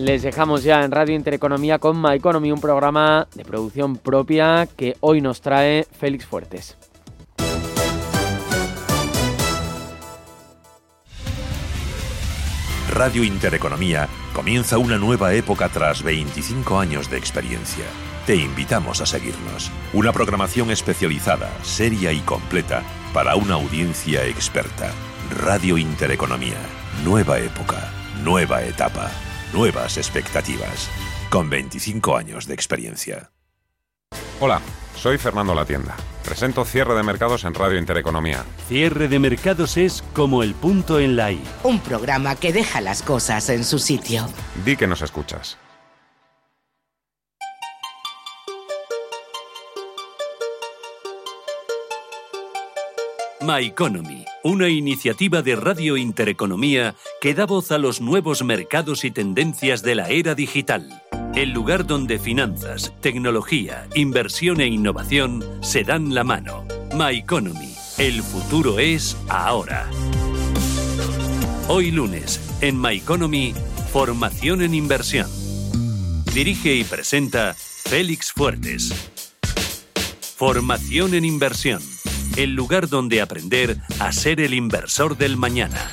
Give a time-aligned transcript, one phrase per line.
[0.00, 4.96] Les dejamos ya en Radio Intereconomía con My Economy, un programa de producción propia que
[5.00, 6.78] hoy nos trae Félix Fuertes.
[12.90, 17.84] Radio Intereconomía comienza una nueva época tras 25 años de experiencia.
[18.24, 19.70] Te invitamos a seguirnos.
[19.92, 22.82] Una programación especializada, seria y completa
[23.12, 24.92] para una audiencia experta.
[25.42, 26.58] Radio Intereconomía.
[27.04, 27.92] Nueva época,
[28.24, 29.10] nueva etapa,
[29.52, 30.88] nuevas expectativas.
[31.28, 33.30] Con 25 años de experiencia.
[34.40, 34.60] Hola,
[34.96, 35.96] soy Fernando Latienda.
[36.24, 38.44] Presento Cierre de Mercados en Radio Intereconomía.
[38.68, 41.42] Cierre de Mercados es como el punto en la I.
[41.62, 44.28] Un programa que deja las cosas en su sitio.
[44.64, 45.58] Di que nos escuchas.
[53.52, 59.10] My Economy, una iniciativa de Radio Intereconomía que da voz a los nuevos mercados y
[59.10, 61.02] tendencias de la era digital.
[61.34, 66.64] El lugar donde finanzas, tecnología, inversión e innovación se dan la mano.
[66.94, 69.90] My Economy, el futuro es ahora.
[71.66, 73.52] Hoy lunes, en My Economy,
[73.92, 75.28] formación en inversión.
[76.32, 78.94] Dirige y presenta Félix Fuertes.
[80.36, 81.89] Formación en inversión
[82.36, 85.90] el lugar donde aprender a ser el inversor del mañana.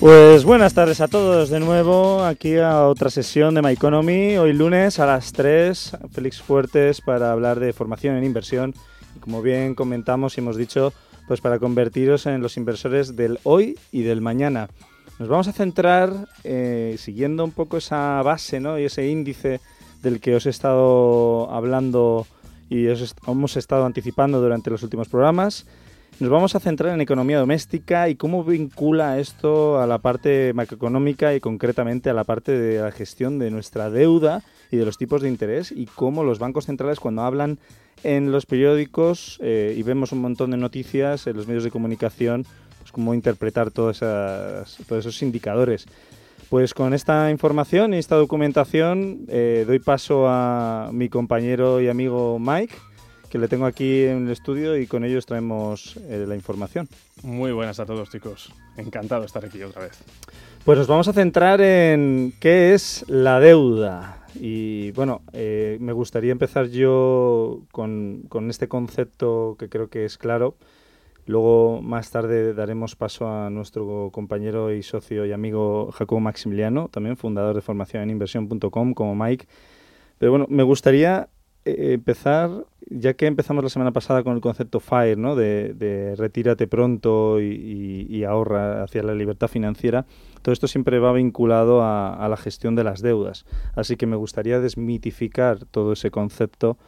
[0.00, 4.52] Pues buenas tardes a todos de nuevo, aquí a otra sesión de My Economy, hoy
[4.52, 8.74] lunes a las 3, Félix Fuertes para hablar de formación en inversión
[9.16, 10.92] y como bien comentamos y hemos dicho,
[11.26, 14.68] pues para convertiros en los inversores del hoy y del mañana.
[15.18, 18.78] Nos vamos a centrar, eh, siguiendo un poco esa base ¿no?
[18.78, 19.60] y ese índice
[20.02, 22.26] del que os he estado hablando
[22.68, 25.66] y os hemos estado anticipando durante los últimos programas.
[26.20, 31.34] Nos vamos a centrar en economía doméstica y cómo vincula esto a la parte macroeconómica
[31.34, 35.22] y concretamente a la parte de la gestión de nuestra deuda y de los tipos
[35.22, 37.58] de interés y cómo los bancos centrales cuando hablan
[38.04, 42.46] en los periódicos eh, y vemos un montón de noticias en los medios de comunicación,
[42.78, 45.86] pues cómo interpretar todos esos indicadores.
[46.50, 52.38] Pues con esta información y esta documentación eh, doy paso a mi compañero y amigo
[52.38, 52.74] Mike,
[53.32, 56.86] que le tengo aquí en el estudio y con ellos traemos eh, la información.
[57.22, 60.04] Muy buenas a todos chicos, encantado de estar aquí otra vez.
[60.66, 64.26] Pues nos vamos a centrar en qué es la deuda.
[64.34, 70.54] Y bueno, eh, me gustaría empezar yo con, este concepto que creo que es claro.
[71.24, 77.16] Luego, más tarde, daremos paso a nuestro compañero y socio y amigo Jacobo Maximiliano, también
[77.16, 79.46] fundador de formación en inversión.com, como Mike.
[80.18, 81.30] Pero bueno, me gustaría
[81.64, 85.36] eh, empezar, ya que empezamos la semana pasada con el concepto FIRE, ¿no?
[85.36, 90.04] de, retírate pronto y, ahorra hacia la libertad financiera,
[90.42, 93.44] todo esto siempre va vinculado a, la gestión de las deudas.
[93.76, 96.78] Así que me gustaría desmitificar todo ese concepto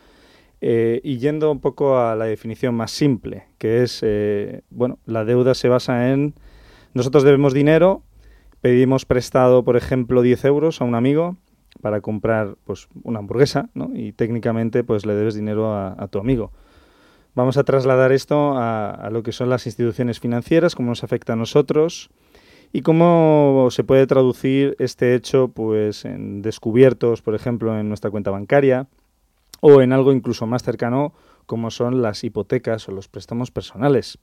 [0.61, 5.25] eh, y yendo un poco a la definición más simple, que es, eh, bueno, la
[5.25, 6.35] deuda se basa en,
[6.95, 8.03] nosotros debemos dinero,
[8.61, 11.37] pedimos prestado, por ejemplo, 10 euros a un amigo,
[11.85, 13.91] para comprar pues una hamburguesa, ¿no?
[13.93, 16.51] Y técnicamente pues le debes dinero a, tu amigo.
[17.35, 21.37] Vamos a trasladar esto a, lo que son las instituciones financieras, cómo nos afecta a
[21.37, 22.09] nosotros
[22.73, 28.31] y cómo se puede traducir este hecho pues en descubiertos, por ejemplo, en nuestra cuenta
[28.31, 28.87] bancaria
[29.61, 31.13] o en algo incluso más cercano
[31.45, 34.19] como son las hipotecas o los préstamos personales.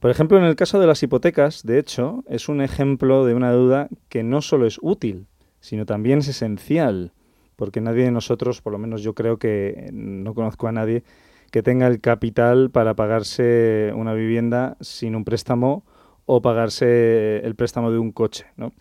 [0.00, 3.52] Por ejemplo, en el caso de las hipotecas, de hecho, es un ejemplo de una
[3.52, 5.28] deuda que no solo es útil,
[5.62, 7.12] sino también es esencial,
[7.56, 11.04] porque nadie de nosotros, por lo menos yo creo que no conozco a nadie,
[11.52, 15.84] que tenga el capital para pagarse una vivienda sin un préstamo
[16.26, 18.46] o pagarse el préstamo de un coche.
[18.56, 18.72] ¿no?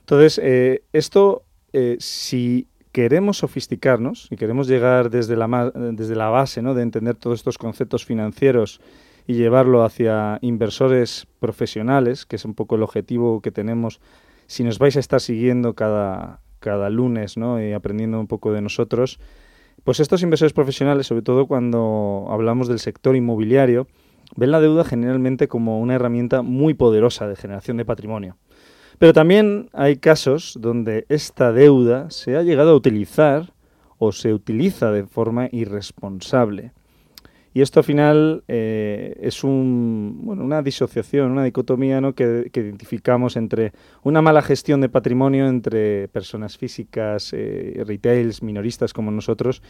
[0.00, 1.42] Entonces, eh, esto,
[1.72, 6.74] eh, si queremos sofisticarnos y queremos llegar desde la, desde la base ¿no?
[6.74, 8.80] de entender todos estos conceptos financieros
[9.26, 14.00] y llevarlo hacia inversores profesionales, que es un poco el objetivo que tenemos
[14.54, 17.60] si nos vais a estar siguiendo cada, cada lunes ¿no?
[17.60, 19.18] y aprendiendo un poco de nosotros,
[19.82, 23.88] pues estos inversores profesionales, sobre todo cuando hablamos del sector inmobiliario,
[24.36, 28.36] ven la deuda generalmente como una herramienta muy poderosa de generación de patrimonio.
[28.98, 33.52] Pero también hay casos donde esta deuda se ha llegado a utilizar
[33.98, 36.72] o se utiliza de forma irresponsable.
[37.56, 42.12] Y esto al final eh, es un, bueno, una disociación, una dicotomía ¿no?
[42.12, 43.72] que, identificamos entre
[44.02, 49.62] una mala gestión de patrimonio entre personas físicas, eh, retails, minoristas como nosotros,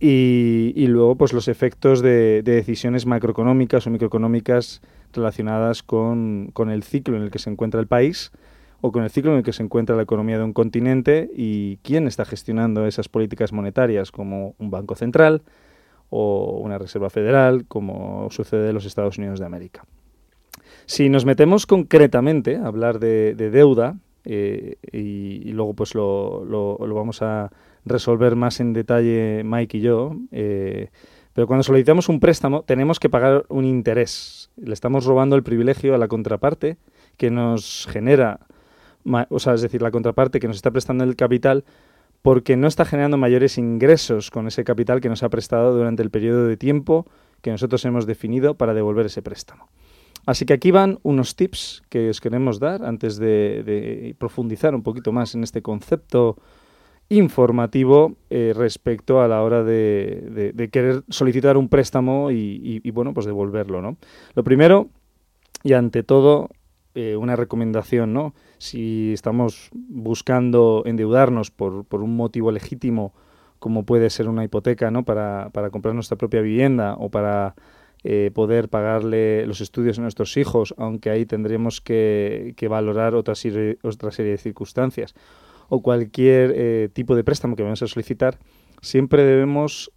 [0.00, 4.82] y, luego pues los efectos de, de, decisiones macroeconómicas o microeconómicas
[5.12, 8.32] relacionadas con el ciclo en el que se encuentra el país
[8.80, 11.76] o con el ciclo en el que se encuentra la economía de un continente y
[11.78, 15.42] quién está gestionando esas políticas monetarias como un banco central,
[16.14, 19.86] o una reserva federal, como sucede en los Estados Unidos de América.
[20.84, 27.22] Si nos metemos concretamente a hablar de, deuda, eh, y, luego pues lo, lo, vamos
[27.22, 27.50] a
[27.86, 30.90] resolver más en detalle Mike y yo, eh,
[31.32, 34.50] pero cuando solicitamos un préstamo tenemos que pagar un interés.
[34.56, 36.76] Le estamos robando el privilegio a la contraparte
[37.16, 38.40] que nos genera,
[39.30, 41.64] o sea, es decir, la contraparte que nos está prestando el capital
[42.22, 46.10] porque no está generando mayores ingresos con ese capital que nos ha prestado durante el
[46.10, 47.06] periodo de tiempo
[47.42, 49.68] que nosotros hemos definido para devolver ese préstamo.
[50.24, 55.10] Así que aquí van unos tips que os queremos dar antes de, profundizar un poquito
[55.10, 56.36] más en este concepto
[57.08, 63.26] informativo eh, respecto a la hora de, querer solicitar un préstamo y, y, bueno, pues
[63.26, 63.96] devolverlo, ¿no?
[64.34, 64.88] Lo primero
[65.64, 66.48] y ante todo
[66.94, 68.34] eh, una recomendación, ¿no?
[68.62, 73.12] Si estamos buscando endeudarnos por, por, un motivo legítimo,
[73.58, 75.04] como puede ser una hipoteca, ¿no?
[75.04, 77.56] Para, para comprar nuestra propia vivienda o para
[78.04, 83.34] eh, poder pagarle los estudios a nuestros hijos, aunque ahí tendremos que, que valorar otra
[83.34, 85.16] serie, otra serie de circunstancias,
[85.68, 88.38] o cualquier eh, tipo de préstamo que vamos a solicitar,
[88.82, 89.92] siempre debemos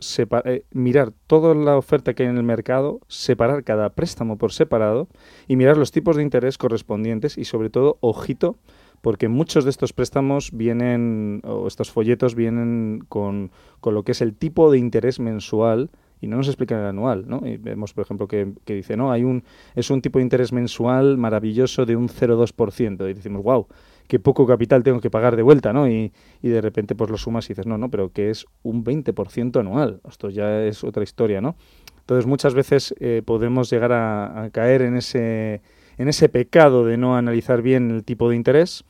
[0.45, 5.09] eh, mirar toda la oferta que hay en el mercado, separar cada préstamo por separado
[5.47, 8.57] y mirar los tipos de interés correspondientes y sobre todo, ojito,
[9.01, 13.51] porque muchos de estos préstamos vienen, o estos folletos vienen con,
[13.81, 15.89] con lo que es el tipo de interés mensual
[16.21, 17.41] y no nos explican el anual, ¿no?
[17.45, 19.43] Y vemos, por ejemplo, que, que, dice, no, hay un,
[19.75, 23.09] es un tipo de interés mensual maravilloso de un 0,2%.
[23.09, 23.67] Y decimos, wow,
[24.07, 25.87] qué poco capital tengo que pagar de vuelta, ¿no?
[25.87, 26.11] Y,
[26.41, 29.59] y de repente pues lo sumas y dices, no, no, pero que es un 20%
[29.59, 30.01] anual.
[30.07, 31.55] Esto ya es otra historia, ¿no?
[31.99, 35.61] Entonces muchas veces eh, podemos llegar a, caer en ese,
[35.97, 38.83] en ese pecado de no analizar bien el tipo de interés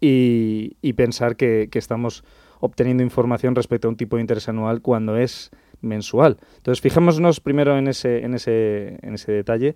[0.00, 2.22] y, pensar que, que estamos
[2.60, 5.50] obteniendo información respecto a un tipo de interés anual cuando es
[5.80, 6.38] mensual.
[6.58, 9.74] Entonces, fijémonos primero en ese, en ese, en ese detalle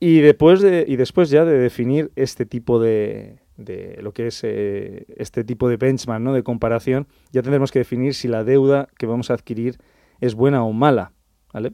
[0.00, 4.40] y después, de, y después ya de definir este tipo de, de lo que es
[4.42, 6.32] eh, este tipo de benchmark, ¿no?
[6.32, 9.78] de comparación, ya tendremos que definir si la deuda que vamos a adquirir
[10.20, 11.12] es buena o mala.
[11.52, 11.72] ¿vale?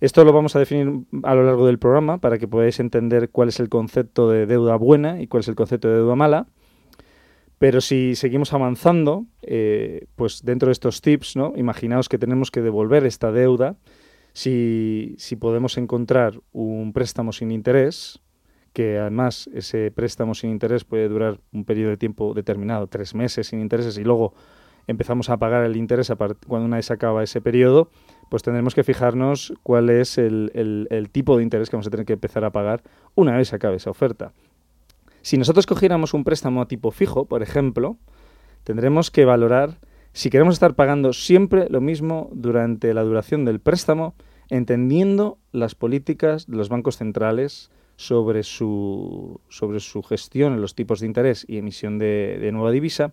[0.00, 3.48] Esto lo vamos a definir a lo largo del programa para que podáis entender cuál
[3.48, 6.46] es el concepto de deuda buena y cuál es el concepto de deuda mala.
[7.58, 11.52] Pero si seguimos avanzando, eh, pues dentro de estos tips, ¿no?
[11.56, 13.76] imaginaos que tenemos que devolver esta deuda.
[14.32, 18.20] Si, si podemos encontrar un préstamo sin interés,
[18.74, 23.46] que además ese préstamo sin interés puede durar un periodo de tiempo determinado, tres meses
[23.46, 24.34] sin intereses, y luego
[24.86, 26.12] empezamos a pagar el interés
[26.46, 27.88] cuando una vez acaba ese periodo,
[28.28, 30.50] pues tendremos que fijarnos cuál es el,
[30.90, 32.82] el, tipo de interés que vamos a tener que empezar a pagar
[33.14, 34.32] una vez acabe esa oferta.
[35.22, 37.96] Si nosotros cogiéramos un préstamo a tipo fijo, por ejemplo,
[38.64, 39.78] tendremos que valorar
[40.12, 44.14] si queremos estar pagando siempre lo mismo durante la duración del préstamo,
[44.50, 51.00] entendiendo las políticas de los bancos centrales, sobre su, sobre su gestión en los tipos
[51.00, 53.12] de interés y emisión de, nueva divisa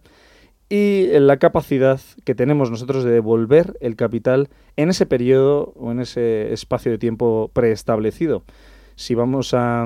[0.70, 6.00] y la capacidad que tenemos nosotros de devolver el capital en ese periodo o en
[6.00, 8.44] ese espacio de tiempo preestablecido.
[8.96, 9.86] Si vamos a,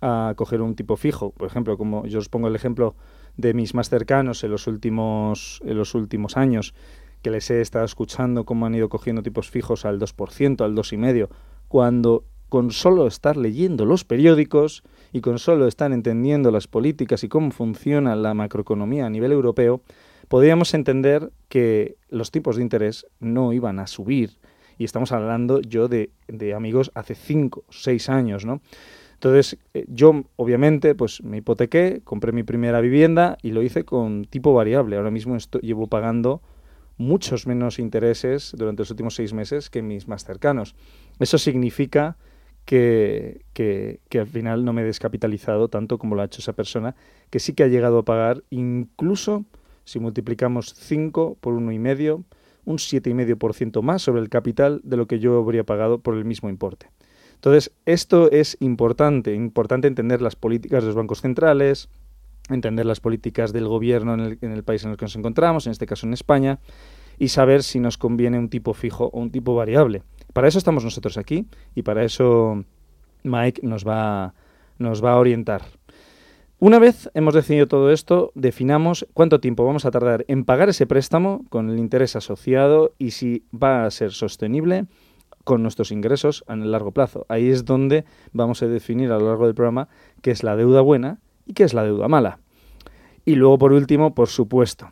[0.00, 2.94] a coger un tipo fijo, por ejemplo, como yo os pongo el ejemplo
[3.36, 6.74] de mis más cercanos en los últimos, en los últimos años,
[7.22, 11.28] que les he estado escuchando cómo han ido cogiendo tipos fijos al 2%, al 2,5%,
[11.66, 17.28] cuando con solo estar leyendo los periódicos y con solo estar entendiendo las políticas y
[17.28, 19.82] cómo funciona la macroeconomía a nivel europeo,
[20.28, 24.38] podríamos entender que los tipos de interés no iban a subir.
[24.78, 28.60] Y estamos hablando yo de, de amigos hace 5, 6 años, ¿no?
[29.14, 34.24] Entonces, eh, yo obviamente pues me hipotequé, compré mi primera vivienda y lo hice con
[34.24, 34.96] tipo variable.
[34.96, 36.40] Ahora mismo estoy, llevo pagando
[36.98, 40.76] muchos menos intereses durante los últimos seis meses que mis más cercanos.
[41.18, 42.16] Eso significa
[42.68, 46.94] que, al final no me he descapitalizado tanto como lo ha hecho esa persona,
[47.30, 49.46] que sí que ha llegado a pagar, incluso
[49.84, 52.24] si multiplicamos 5 por 1,5,
[52.66, 56.50] un 7,5% más sobre el capital de lo que yo habría pagado por el mismo
[56.50, 56.90] importe.
[57.36, 61.88] Entonces, esto es importante, importante entender las políticas de los bancos centrales,
[62.50, 65.66] entender las políticas del gobierno en el, en el país en el que nos encontramos,
[65.66, 66.58] en este caso en España,
[67.18, 70.02] y saber si nos conviene un tipo fijo o un tipo variable.
[70.32, 72.64] Para eso estamos nosotros aquí y para eso
[73.22, 74.34] Mike nos va,
[74.78, 75.62] nos va a orientar.
[76.60, 80.88] Una vez hemos decidido todo esto, definamos cuánto tiempo vamos a tardar en pagar ese
[80.88, 84.86] préstamo con el interés asociado y si va a ser sostenible
[85.44, 87.26] con nuestros ingresos en el largo plazo.
[87.28, 89.88] Ahí es donde vamos a definir a lo largo del programa
[90.20, 92.40] qué es la deuda buena y qué es la deuda mala.
[93.24, 94.90] Y luego, por último, por supuesto,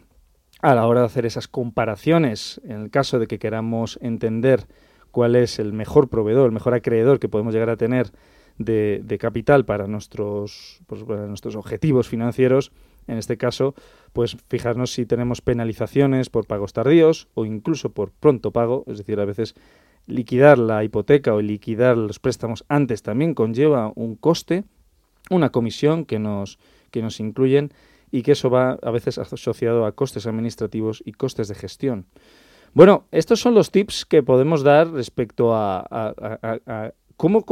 [0.63, 4.67] a la hora de hacer esas comparaciones, en el caso de que queramos entender
[5.17, 8.13] cuál es el mejor proveedor, el mejor acreedor que podemos llegar a tener
[8.59, 12.71] de, capital para nuestros, pues, para nuestros objetivos financieros,
[13.07, 13.75] en este caso,
[14.13, 19.19] pues fijarnos si tenemos penalizaciones por pagos tardíos o incluso por pronto pago, es decir,
[19.19, 19.55] a veces
[20.07, 24.65] liquidar la hipoteca o liquidar los préstamos antes también conlleva un coste,
[25.31, 26.59] una comisión que nos,
[26.91, 27.73] que nos incluyen
[28.11, 32.05] y que eso va a veces asociado a costes administrativos y costes de gestión.
[32.77, 37.43] Bueno, estos son los tips que podemos dar respecto a, cómo,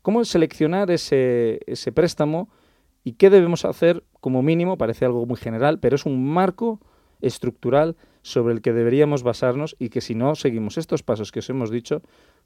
[0.00, 2.48] ¿Cómo seleccionar ese, ese préstamo
[3.02, 4.78] y qué debemos hacer como mínimo?
[4.78, 6.78] Parece algo muy general, pero es un marco
[7.20, 11.50] estructural sobre el que deberíamos basarnos y que si no seguimos estos pasos que os
[11.50, 12.00] hemos dicho,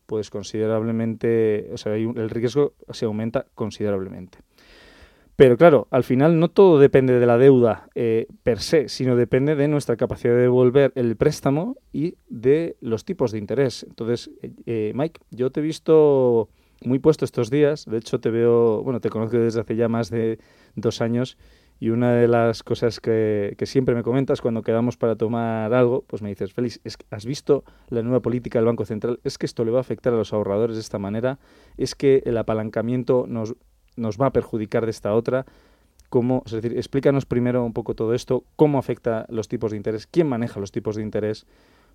[0.07, 4.39] pues considerablemente, o sea, el riesgo se aumenta considerablemente.
[5.39, 9.55] Pero claro, al final no todo depende de la deuda eh, per se, sino depende
[9.55, 13.87] de nuestra capacidad de devolver el préstamo y de los tipos de interés.
[13.89, 16.49] Entonces, eh, eh, Mike, yo te he visto
[16.83, 17.85] muy puesto estos días.
[17.85, 20.41] De hecho, te veo, bueno, te conozco desde hace ya más de
[20.75, 21.39] dos años
[21.79, 26.21] y una de las cosas que, siempre me comentas cuando quedamos para tomar algo, pues
[26.21, 29.21] me dices, Félix, es ¿has visto la nueva política del Banco Central?
[29.23, 31.39] Es que esto le va a afectar a los ahorradores de esta manera,
[31.77, 33.55] es que el apalancamiento nos,
[33.99, 35.47] nos va a perjudicar de esta otra.
[36.09, 40.07] ¿Cómo, es decir, explícanos primero un poco todo esto, cómo afecta los tipos de interés,
[40.07, 41.47] quién maneja los tipos de interés,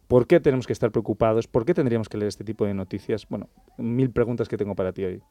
[0.07, 1.48] ¿Por qué tenemos que estar preocupados?
[1.48, 3.27] ¿Por qué tendríamos que leer este tipo de noticias?
[3.29, 5.22] Bueno, mil preguntas que tengo para ti hoy.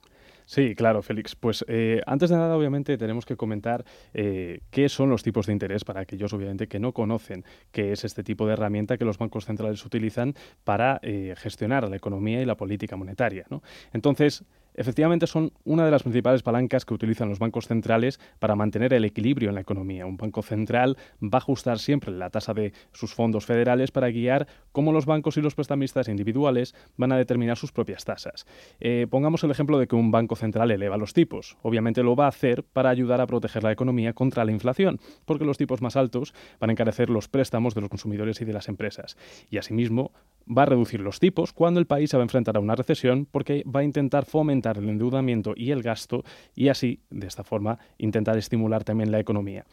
[0.45, 1.37] Sí, claro, Félix.
[1.37, 5.53] Pues eh, antes de nada, obviamente, tenemos que comentar eh, qué son los tipos de
[5.53, 9.19] interés para aquellos, obviamente, que no conocen qué es este tipo de herramienta que los
[9.19, 13.45] bancos centrales utilizan para eh, gestionar la economía y la política monetaria.
[13.51, 13.63] ¿no?
[13.93, 18.93] Entonces, efectivamente son una de las principales palancas que utilizan los bancos centrales para mantener
[18.95, 20.07] el equilibrio en la economía.
[20.07, 24.47] Un banco central va a ajustar siempre la tasa de sus fondos federales para guiar
[24.73, 28.47] cómo los bancos y los prestamistas individuales van a determinar sus propias tasas.
[28.81, 31.57] Eh, pongamos el ejemplo de que un banco central eleva los tipos.
[31.63, 35.45] Obviamente lo va a hacer para ayudar a proteger la economía contra la inflación, porque
[35.45, 38.69] los tipos más altos van a encarecer los préstamos de los consumidores y de las
[38.69, 39.17] empresas.
[39.51, 40.13] Y asimismo
[40.47, 43.27] va a reducir los tipos cuando el país se va a enfrentar a una recesión
[43.31, 47.79] porque va a intentar fomentar el endeudamiento y el gasto y así, de esta forma,
[47.99, 49.65] intentar estimular también la economía.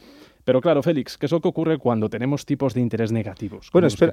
[0.44, 3.70] Pero claro, Félix, ¿qué es lo que ocurre cuando tenemos tipos de interés negativos?
[3.72, 4.12] Bueno, espera,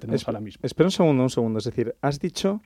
[0.62, 1.60] espera un segundo, un segundo.
[1.60, 2.62] Es decir, has dicho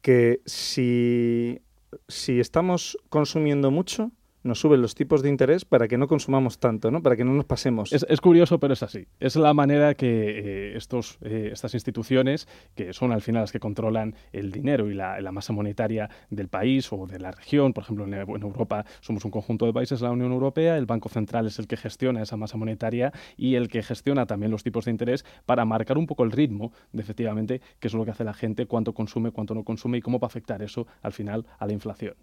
[0.00, 1.60] que si,
[2.08, 6.90] si estamos consumiendo mucho, nos suben los tipos de interés para que no consumamos tanto,
[6.90, 7.02] ¿no?
[7.02, 7.92] Para que no nos pasemos.
[7.92, 9.06] Es, curioso, pero es así.
[9.18, 13.60] Es la manera que eh, estos, eh, estas instituciones, que son al final las que
[13.60, 18.04] controlan el dinero y la, masa monetaria del país o de la región, por ejemplo,
[18.04, 21.68] en, Europa somos un conjunto de países, la Unión Europea, el Banco Central es el
[21.68, 25.64] que gestiona esa masa monetaria y el que gestiona también los tipos de interés para
[25.64, 28.92] marcar un poco el ritmo de efectivamente qué es lo que hace la gente, cuánto
[28.92, 32.14] consume, cuánto no consume y cómo va a afectar eso al final a la inflación.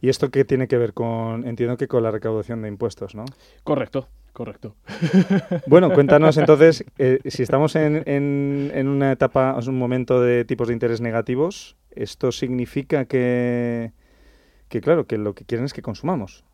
[0.00, 3.24] ¿Y esto qué tiene que ver con, entiendo que con la recaudación de impuestos, ¿no?
[3.64, 4.76] Correcto, correcto.
[5.66, 10.68] Bueno, cuéntanos entonces, eh, si estamos en, en, una etapa, en un momento de tipos
[10.68, 13.92] de interés negativos, ¿esto significa que,
[14.68, 16.44] que claro, que lo que quieren es que consumamos?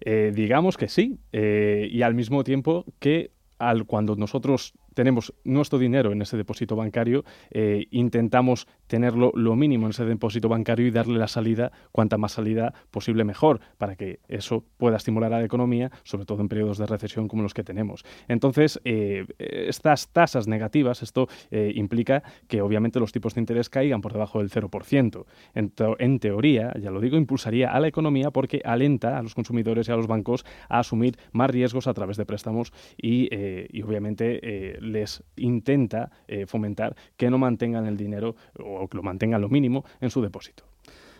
[0.00, 5.78] Eh, digamos que sí, eh, y al mismo tiempo que al, cuando nosotros tenemos nuestro
[5.78, 10.90] dinero en ese depósito bancario, eh, intentamos tenerlo lo mínimo en ese depósito bancario y
[10.90, 15.44] darle la salida, cuanta más salida posible mejor, para que eso pueda estimular a la
[15.44, 18.06] economía, sobre todo en periodos de recesión como los que tenemos.
[18.26, 24.00] Entonces, eh, estas tasas negativas, esto eh, implica que obviamente los tipos de interés caigan
[24.00, 25.26] por debajo del 0%.
[25.54, 29.88] En, en teoría, ya lo digo, impulsaría a la economía porque alenta a los consumidores
[29.88, 34.85] y a los bancos a asumir más riesgos a través de préstamos y, y obviamente
[34.86, 39.84] les intenta eh, fomentar que no mantengan el dinero o que lo mantengan lo mínimo
[40.00, 40.64] en su depósito.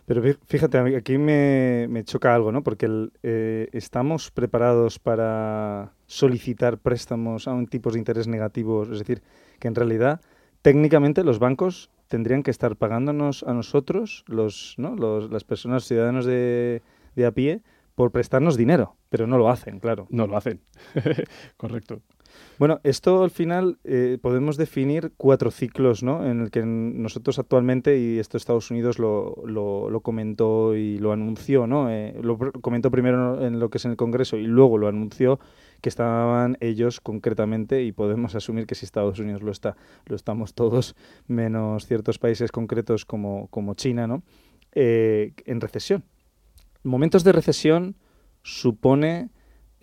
[0.07, 2.63] Pero fíjate, aquí me, choca algo, ¿no?
[2.63, 2.89] Porque
[3.25, 9.23] eh, estamos preparados para solicitar préstamos a un tipos de interés negativos, es decir,
[9.59, 10.21] que en realidad
[10.63, 14.95] técnicamente los bancos tendrían que estar pagándonos a nosotros, los, ¿no?
[14.95, 16.83] los, las personas ciudadanos de,
[17.17, 17.63] de a pie,
[17.97, 20.07] por prestarnos dinero, pero no lo hacen, claro.
[20.11, 20.61] No lo hacen,
[21.57, 22.03] correcto.
[22.59, 26.27] Bueno, esto al final eh, podemos definir cuatro ciclos, ¿no?
[26.27, 31.67] En el que nosotros actualmente, y esto Estados Unidos lo, lo, comentó y lo anunció,
[31.67, 31.91] ¿no?
[31.91, 35.39] Eh, lo comentó primero en lo que es en el Congreso y luego lo anunció
[35.81, 39.77] que estaban ellos concretamente, y podemos asumir que si Estados Unidos lo está,
[40.07, 44.23] lo estamos todos, menos ciertos países concretos como, China, ¿no?
[44.73, 46.05] Eh, en recesión.
[46.83, 47.97] Momentos de recesión
[48.43, 49.31] supone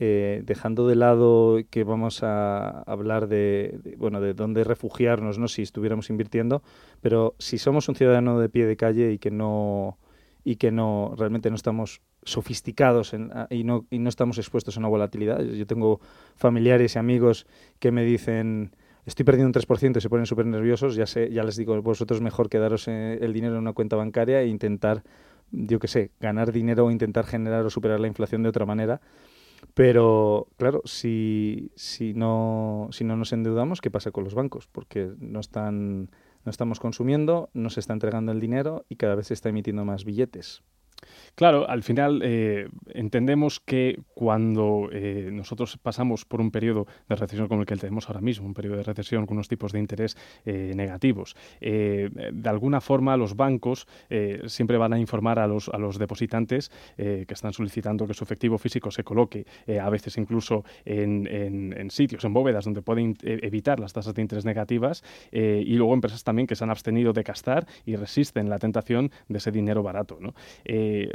[0.06, 5.62] eh, dejando de lado que vamos a hablar de, bueno de dónde refugiarnos no si
[5.62, 6.62] estuviéramos invirtiendo
[7.00, 9.98] pero si somos un ciudadano de pie de calle y que no
[10.44, 13.14] y que no realmente no estamos sofisticados
[13.50, 15.40] y, no, y no estamos expuestos a una volatilidad.
[15.42, 16.02] Yo tengo
[16.36, 17.48] familiares y amigos
[17.80, 21.44] que me dicen estoy perdiendo un 3% y se ponen súper nerviosos ya sé ya
[21.44, 25.04] les digo vosotros mejor quedaros eh, el dinero en una cuenta bancaria e intentar
[25.52, 29.00] yo qué sé ganar dinero o intentar generar o superar la inflación de otra manera
[29.74, 34.68] pero, claro, si, si, no, si no nos endeudamos, ¿qué pasa con los bancos?
[34.68, 36.12] Porque no, están,
[36.46, 39.86] no estamos consumiendo, no se está entregando el dinero y cada vez se está emitiendo
[39.86, 40.64] más billetes.
[41.36, 47.48] Claro, al final eh, entendemos que cuando eh, nosotros pasamos por un periodo de recesión
[47.48, 50.16] como el que tenemos ahora mismo, un periodo de recesión con unos tipos de interés
[50.46, 53.88] eh, negativos, de alguna forma los bancos
[54.46, 58.58] siempre van a informar a los, a los depositantes que están solicitando que su efectivo
[58.58, 59.46] físico se coloque,
[59.82, 64.46] a veces incluso en, en, sitios, en bóvedas donde pueden evitar las tasas de interés
[64.46, 69.12] negativas, y luego empresas también que se han abstenido de gastar y resisten la tentación
[69.28, 70.18] de ese dinero barato.
[70.20, 70.34] ¿no?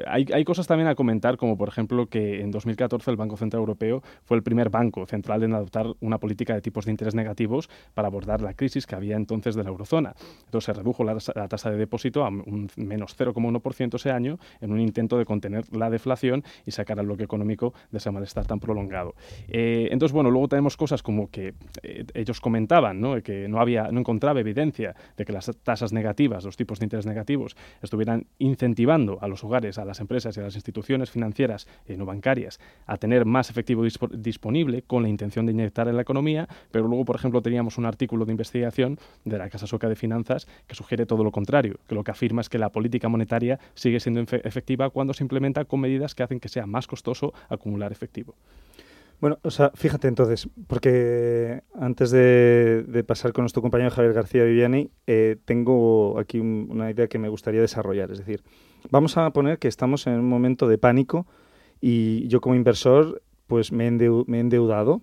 [0.06, 4.02] Hay, cosas también a comentar, como por ejemplo que en 2014 el Banco Central Europeo
[4.24, 8.08] fue el primer banco central en adoptar una política de tipos de interés negativos para
[8.08, 10.14] abordar la crisis que había entonces de la eurozona.
[10.44, 11.16] Entonces se redujo la,
[11.48, 15.90] tasa de depósito a un menos 0,1% ese año en un intento de contener la
[15.90, 19.14] deflación y sacar al bloque económico de ese malestar tan prolongado.
[19.48, 23.20] Eh, entonces, bueno, luego tenemos cosas como que eh, ellos comentaban ¿no?
[23.22, 27.06] que no, había, no encontraba evidencia de que las tasas negativas, los tipos de interés
[27.06, 31.96] negativos, estuvieran incentivando a los hogares, a las empresas y a las instituciones financieras y
[31.96, 36.48] no bancarias a tener más efectivo disponible con la intención de inyectar en la economía,
[36.70, 40.46] pero luego, por ejemplo, teníamos un artículo de investigación de la Casa Soca de Finanzas
[40.66, 44.00] que sugiere todo lo contrario, que lo que afirma es que la política monetaria sigue
[44.00, 48.34] siendo efectiva cuando se implementa con medidas que hacen que sea más costoso acumular efectivo.
[49.20, 54.92] Bueno, o sea, fíjate entonces, porque antes de, pasar con nuestro compañero Javier García Viviani,
[55.08, 58.12] eh, tengo aquí una idea que me gustaría desarrollar.
[58.12, 58.44] Es decir,
[58.90, 61.26] vamos a poner que estamos en un momento de pánico
[61.80, 65.02] y yo como inversor pues me he, endeudado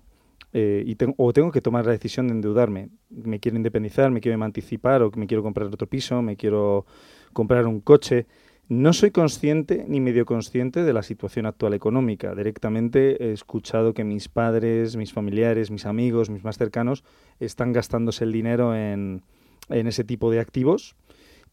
[0.54, 2.90] eh, y o tengo que tomar la decisión de endeudarme.
[3.10, 6.86] Me quiero independizar, me quiero emancipar o me quiero comprar otro piso, me quiero
[7.34, 8.28] comprar un coche.
[8.70, 12.34] No soy consciente ni medio consciente de la situación actual económica.
[12.34, 17.04] Directamente he escuchado que mis padres, mis familiares, mis amigos, mis más cercanos
[17.40, 19.22] están gastándose el dinero en
[19.70, 20.96] ese tipo de activos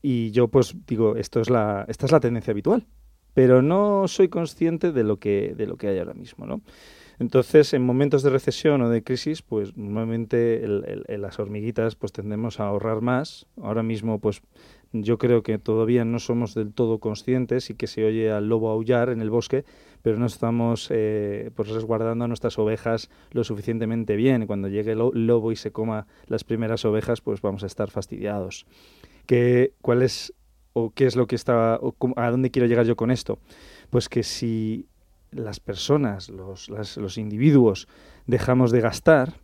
[0.03, 2.87] y yo pues digo, esto es la, esta es la tendencia habitual,
[3.35, 6.61] pero no soy consciente de lo que, de lo que hay ahora mismo, ¿no?
[7.19, 10.61] Entonces, en momentos de recesión o de crisis, pues normalmente
[11.07, 13.47] las hormiguitas pues tendemos a ahorrar más.
[13.63, 14.43] Ahora mismo, pues
[14.93, 18.71] yo creo que todavía no somos del todo conscientes y que se oye al lobo
[18.71, 19.65] aullar en el bosque,
[20.03, 24.47] pero no estamos eh, pues resguardando a nuestras ovejas lo suficientemente bien.
[24.49, 28.67] Cuando llegue el lobo y se coma las primeras ovejas, pues vamos a estar fastidiados.
[29.27, 30.33] ¿Qué, ¿Cuál es
[30.73, 33.39] o qué es lo que está, a dónde quiero llegar yo con esto?
[33.91, 34.87] Pues que si
[35.31, 37.89] las personas, los, los individuos,
[38.27, 39.35] dejamos de gastar,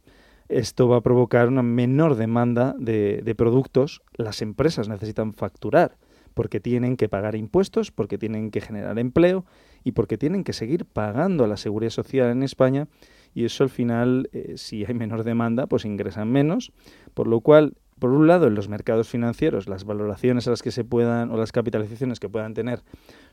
[0.49, 4.03] esto va a provocar una menor demanda de, de productos.
[4.15, 5.99] Las empresas necesitan facturar
[6.35, 9.45] porque tienen que pagar impuestos, porque tienen que generar empleo
[9.85, 12.89] y porque tienen que seguir pagando a la seguridad social en España
[13.35, 16.73] y eso al final, eh, si hay menor demanda, pues ingresan menos,
[17.15, 20.71] por lo cual, por un lado, en los mercados financieros, las valoraciones a las que
[20.71, 22.83] se puedan o las capitalizaciones que puedan tener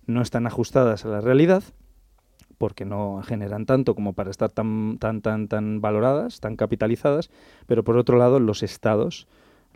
[0.06, 1.63] no están ajustadas a la realidad,
[2.58, 7.30] porque no generan tanto como para estar tan, tan, tan, tan valoradas, tan capitalizadas,
[7.67, 9.28] pero por otro lado los estados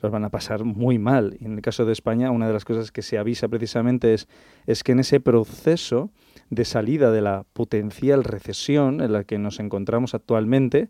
[0.01, 1.37] los van a pasar muy mal.
[1.39, 4.27] Y en el caso de España, una de las cosas que se avisa precisamente es,
[4.65, 6.09] es que en ese proceso
[6.49, 10.89] de salida de la potencial recesión en la que nos encontramos actualmente,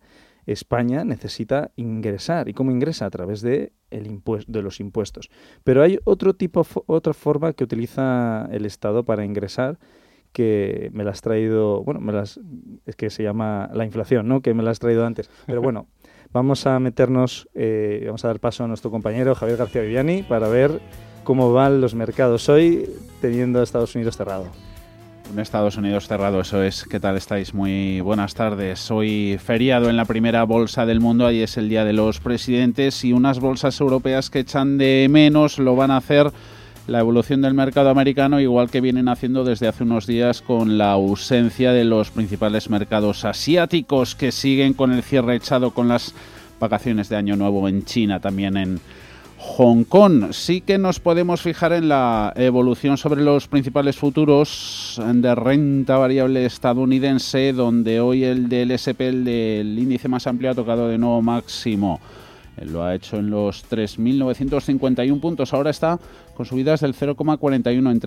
[0.51, 2.49] España necesita ingresar.
[2.49, 3.05] ¿Y cómo ingresa?
[3.05, 5.29] A través de, el de los impuestos.
[5.63, 9.77] Pero hay otro tipo, otra forma que utiliza el Estado para ingresar,
[10.31, 12.39] que me las has traído, bueno, me las,
[12.85, 14.41] es que se llama la inflación, ¿no?
[14.41, 15.29] Que me las has traído antes.
[15.45, 15.87] Pero bueno,
[16.31, 20.47] vamos a meternos, eh, vamos a dar paso a nuestro compañero Javier García Viviani para
[20.47, 20.81] ver
[21.23, 22.89] cómo van los mercados hoy
[23.21, 24.68] teniendo a Estados Unidos cerrado.
[25.31, 26.85] Un Estados Unidos cerrado, eso es.
[26.85, 27.53] ¿Qué tal estáis?
[27.53, 28.89] Muy buenas tardes.
[28.89, 33.05] Hoy feriado en la primera bolsa del mundo, ahí es el Día de los Presidentes
[33.05, 36.31] y unas bolsas europeas que echan de menos lo van a hacer
[36.87, 40.93] la evolución del mercado americano, igual que vienen haciendo desde hace unos días con la
[40.93, 46.15] ausencia de los principales mercados asiáticos que siguen con el cierre echado con las
[46.59, 48.79] vacaciones de Año Nuevo en China, también en
[49.57, 50.31] Hong Kong.
[50.31, 56.45] Sí que nos podemos fijar en la evolución sobre los principales futuros de renta variable
[56.45, 61.21] estadounidense, donde hoy el del SP, el del índice más amplio, ha tocado de nuevo
[61.21, 61.99] máximo.
[62.61, 65.53] Lo ha hecho en los 3.951 puntos.
[65.53, 65.99] Ahora está
[66.35, 67.99] con subidas del 0,41 en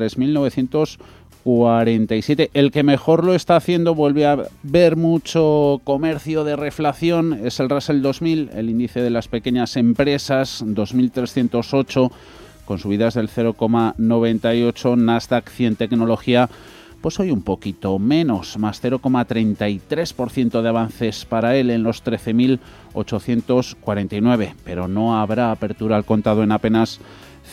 [1.44, 2.50] 3.947.
[2.55, 7.68] El que mejor lo está haciendo, vuelve a ver mucho comercio de reflación, es el
[7.68, 12.11] Russell 2000, el índice de las pequeñas empresas, 2.308,
[12.64, 14.96] con subidas del 0,98.
[14.96, 16.48] Nasdaq 100 tecnología
[17.02, 24.87] pues hoy un poquito menos, más 0,33% de avances para él en los 13.849, pero
[24.87, 27.00] no habrá apertura al contado en apenas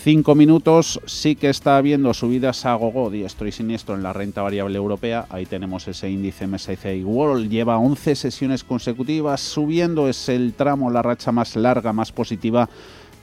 [0.04, 1.02] 5 minutos.
[1.06, 5.26] Sí que está habiendo subidas a gogo, diestro y siniestro en la renta variable europea.
[5.30, 11.02] Ahí tenemos ese índice MSCI World, lleva 11 sesiones consecutivas subiendo, es el tramo, la
[11.02, 12.70] racha más larga, más positiva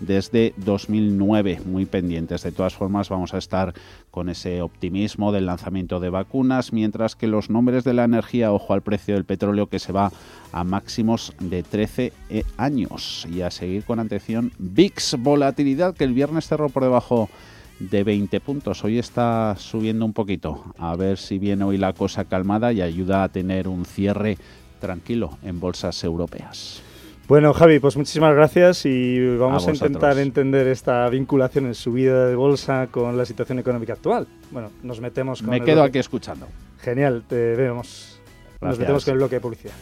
[0.00, 1.60] desde 2009.
[1.64, 2.42] Muy pendientes.
[2.42, 3.74] De todas formas, vamos a estar
[4.10, 8.72] con ese optimismo del lanzamiento de vacunas, mientras que los nombres de la energía, ojo
[8.72, 10.12] al precio del petróleo que se va
[10.52, 13.26] a máximos de 13 eh, años.
[13.30, 17.28] Y a seguir con atención, VIX, volatilidad que el viernes cerró por debajo
[17.78, 18.84] de 20 puntos.
[18.84, 20.64] Hoy está subiendo un poquito.
[20.78, 24.38] A ver si viene hoy la cosa calmada y ayuda a tener un cierre
[24.80, 26.82] tranquilo en bolsas europeas.
[27.28, 32.36] Bueno, Javi, pues muchísimas gracias y vamos a, intentar entender esta vinculación en subida de
[32.36, 34.28] bolsa con la situación económica actual.
[34.52, 36.46] Bueno, nos metemos con Me quedo aquí escuchando.
[36.78, 38.20] Genial, te vemos.
[38.60, 39.74] Nos metemos con el bloque de publicidad.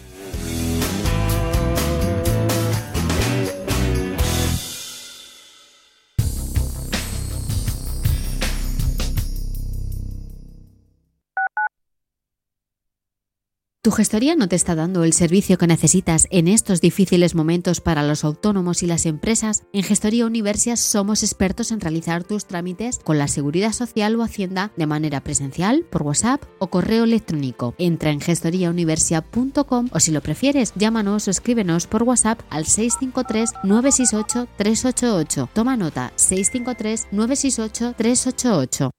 [13.84, 18.02] ¿Tu gestoría no te está dando el servicio que necesitas en estos difíciles momentos para
[18.02, 19.64] los autónomos y las empresas?
[19.74, 24.72] En Gestoría Universias somos expertos en realizar tus trámites con la Seguridad Social o Hacienda
[24.78, 27.74] de manera presencial, por WhatsApp o correo electrónico.
[27.76, 34.48] Entra en gestoriauniversia.com o si lo prefieres, llámanos o escríbenos por WhatsApp al 653 968
[34.56, 35.50] 388.
[35.52, 38.90] Toma nota 653 968 388.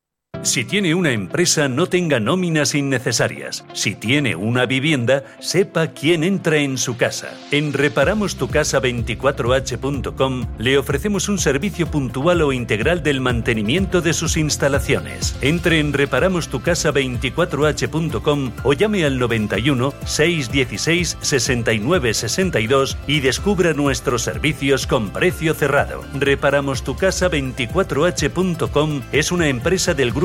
[0.44, 3.66] Si tiene una empresa, no tenga nóminas innecesarias.
[3.74, 7.34] Si tiene una vivienda, sepa quién entra en su casa.
[7.52, 15.36] En reparamostucasa24h.com le ofrecemos un servicio puntual o integral del mantenimiento de sus instalaciones.
[15.42, 25.10] Entre en reparamostucasa24h.com o llame al 91 616 69 62 y descubra nuestros servicios con
[25.10, 26.04] precio cerrado.
[26.20, 30.25] Reparamostucasa24h.com es una empresa del grupo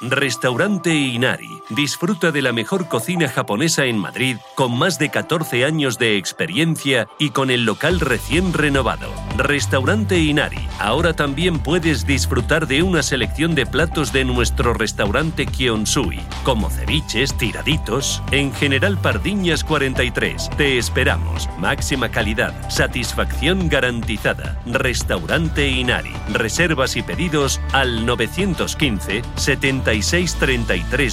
[0.00, 1.62] Restaurante Inari.
[1.70, 7.06] Disfruta de la mejor cocina japonesa en Madrid con más de 14 años de experiencia
[7.18, 9.08] y con el local recién renovado.
[9.36, 10.68] Restaurante Inari.
[10.80, 17.36] Ahora también puedes disfrutar de una selección de platos de nuestro restaurante Kionsui, como ceviches,
[17.38, 18.20] tiraditos.
[18.32, 20.50] En General Pardiñas 43.
[20.56, 21.48] Te esperamos.
[21.58, 24.60] Máxima calidad, satisfacción garantizada.
[24.66, 26.12] Restaurante Inari.
[26.32, 29.83] Reservas y pedidos al 915 70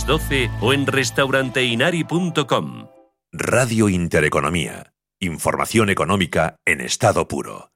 [0.06, 2.88] 12 o en restauranteinari.com.
[3.32, 4.94] Radio Intereconomía.
[5.20, 7.71] Información económica en estado puro.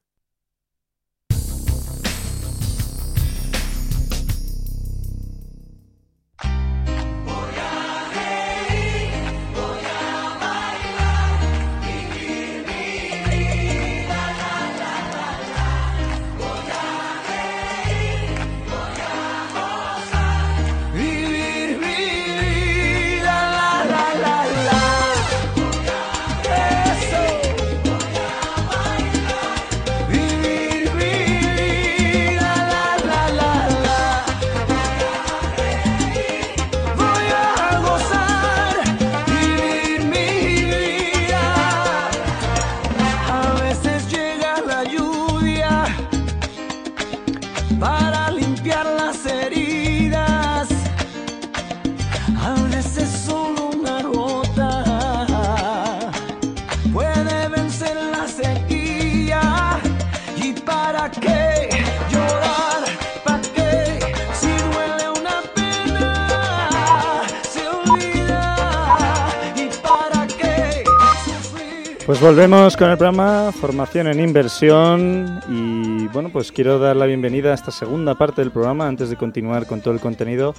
[72.25, 77.53] Volvemos con el programa Formación en Inversión y bueno, pues quiero dar la bienvenida a
[77.53, 80.55] esta segunda parte del programa antes de continuar con todo el contenido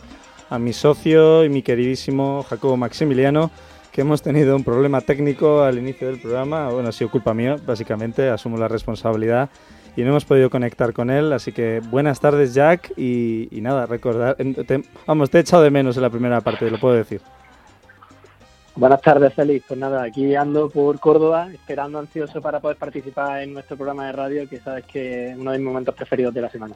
[0.49, 3.51] a mi socio y mi queridísimo Jacobo Maximiliano
[3.91, 7.57] que hemos tenido un problema técnico al inicio del programa, bueno, ha sido culpa mía,
[7.67, 9.51] básicamente, asumo la responsabilidad
[9.97, 14.37] y no hemos podido conectar con él, así que buenas tardes Jack y, nada, recordar,
[15.05, 17.21] vamos, te he echado de menos en la primera parte, lo puedo decir.
[18.77, 19.65] Buenas tardes, Félix.
[19.69, 24.13] Pues nada, aquí ando por Córdoba, esperando ansioso para poder participar en nuestro programa de
[24.13, 26.75] radio, que sabes que es uno de mis momentos preferidos de la semana.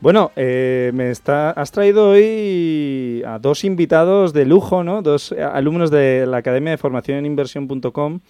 [0.00, 5.02] Bueno, eh, me está, has traído hoy a dos invitados de lujo, ¿no?
[5.02, 8.20] Dos alumnos de la Academia de Formación en Inversión.com,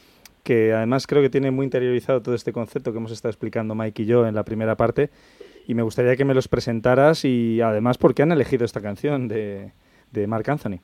[0.43, 4.03] que además creo que tienen muy interiorizado todo este concepto que hemos estado explicando Mike
[4.03, 5.09] y yo en la primera parte.
[5.67, 9.27] Y me gustaría que me los presentaras y además por qué han elegido esta canción
[9.27, 9.73] de,
[10.13, 10.81] de Mark Anthony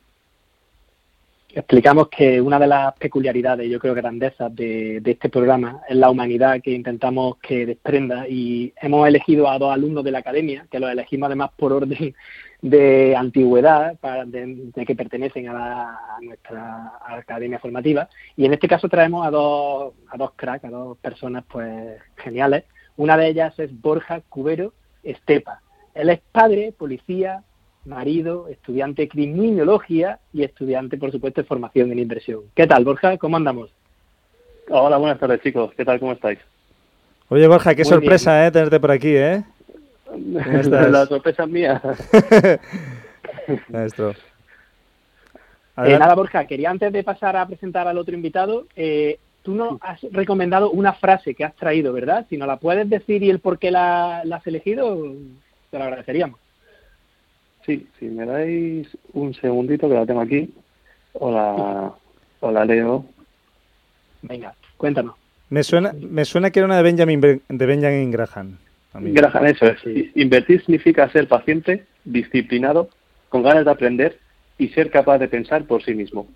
[1.55, 6.11] explicamos que una de las peculiaridades, yo creo grandezas de, de, este programa es la
[6.11, 10.81] humanidad que intentamos que desprenda y hemos elegido a dos alumnos de la academia, que
[10.81, 12.15] los elegimos además por orden
[12.63, 18.89] de antigüedad, para, de, que pertenecen a, la, nuestra academia formativa y en este caso
[18.89, 22.65] traemos a dos, a dos cracks, a dos personas pues geniales.
[22.97, 25.61] Una de ellas es Borja Cubero Estepa.
[25.95, 27.43] Él es padre, policía,
[27.85, 32.43] marido, estudiante de criminología y estudiante, por supuesto, de formación en inversión.
[32.55, 33.19] ¿Qué tal, Borja?
[33.19, 33.71] ¿Cómo andamos?
[34.69, 35.73] Hola, buenas tardes, chicos.
[35.77, 35.99] ¿Qué tal?
[35.99, 36.39] ¿Cómo estáis?
[37.29, 38.51] Oye, Borja, qué sorpresa, ¿eh?
[38.51, 39.43] Tenerte por aquí, ¿eh?
[40.15, 41.83] La sorpresa es mía.
[43.69, 44.11] Maestro.
[45.79, 49.79] Eh, nada, Borja, quería antes de pasar a presentar al otro invitado, eh, tú nos
[49.81, 52.27] has recomendado una frase que has traído, ¿verdad?
[52.29, 55.03] Si nos la puedes decir y el por qué la, la has elegido,
[55.71, 56.42] te lo agradeceríamos.
[57.65, 60.53] Sí, si me dais un segundito que la tengo aquí.
[61.13, 61.93] Hola,
[62.41, 63.05] hola Leo.
[64.23, 65.15] Venga, cuéntanos.
[65.51, 68.59] Me suena, me suena que era una de Benjamin, de Benjamin Graham.
[68.95, 69.79] Graham, eso es.
[70.15, 72.89] Invertir significa ser paciente, disciplinado,
[73.29, 74.19] con ganas de aprender
[74.59, 76.27] y ser capaz de pensar por sí mismo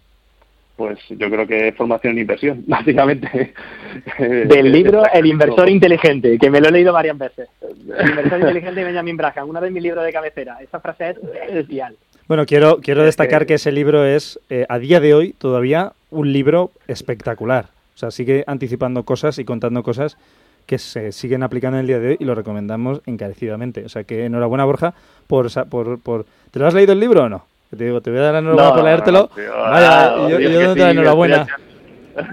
[0.77, 3.55] pues yo creo que formación en inversión, básicamente.
[4.19, 7.49] Del libro El inversor inteligente, que me lo he leído varias veces.
[7.63, 10.59] El inversor inteligente de Benjamin Braham, una de mis libros de cabecera.
[10.61, 11.17] Esa frase es
[11.49, 11.97] especial.
[12.29, 16.33] Bueno, quiero, quiero destacar que ese libro es, eh, a día de hoy, todavía un
[16.33, 17.67] libro espectacular.
[17.95, 20.19] O sea, sigue anticipando cosas y contando cosas
[20.67, 23.85] que se siguen aplicando en el día de hoy y lo recomendamos encarecidamente.
[23.85, 24.95] O sea que enhorabuena, Borja,
[25.27, 26.27] por, por, por...
[26.51, 27.47] ¿Te lo has leído el libro o no?
[27.77, 29.31] Te digo, te voy a dar la enhorabuena por leértelo.
[29.37, 31.47] Vaya, yo, yo no te doy enhorabuena.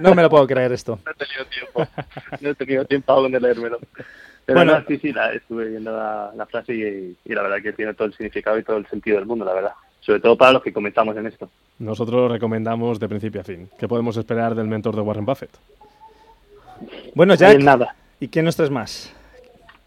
[0.00, 0.98] No me lo puedo creer esto.
[1.04, 1.88] No he tenido tiempo.
[2.40, 3.78] No he tenido tiempo aún de leérmelo.
[4.46, 7.94] Pero bueno, sí, sí, la, estuve viendo la, frase y, y, la verdad que tiene
[7.94, 9.72] todo el significado y todo el sentido del mundo, la verdad.
[10.00, 11.48] Sobre todo para los que comenzamos en esto.
[11.78, 13.70] Nosotros recomendamos de principio a fin.
[13.78, 15.50] ¿Qué podemos esperar del mentor de Warren Buffett?
[17.14, 17.96] Bueno, Jack, nada.
[18.20, 19.14] ¿y quién nos traes más?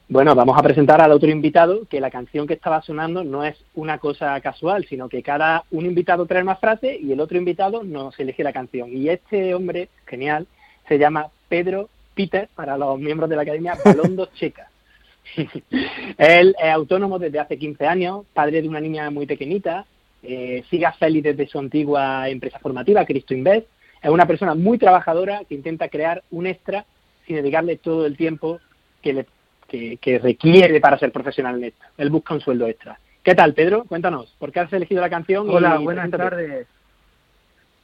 [0.10, 3.58] Bueno, vamos a presentar al otro invitado, que la canción que estaba sonando no es
[3.76, 7.84] una cosa casual, sino que cada un invitado trae una frase y el otro invitado
[7.84, 8.90] nos elige la canción.
[8.96, 10.48] Y este hombre, genial,
[10.88, 14.72] se llama Pedro Peter, para los miembros de la Academia Balondo Checa.
[16.18, 19.86] Él es autónomo desde hace 15 años, padre de una niña muy pequeñita,
[20.24, 23.68] eh, sigue a Feli desde su antigua empresa formativa, Cristo Invest.
[24.02, 26.86] Es una persona muy trabajadora que intenta crear un extra
[27.26, 28.62] sin dedicarle todo el tiempo
[29.02, 29.26] que le
[29.68, 31.86] que, requiere para ser profesional en esto.
[31.98, 33.00] Él busca un sueldo extra.
[33.24, 33.84] ¿Qué tal, Pedro?
[33.84, 35.50] Cuéntanos, ¿por qué has elegido la canción?
[35.50, 36.68] Hola, buenas tardes.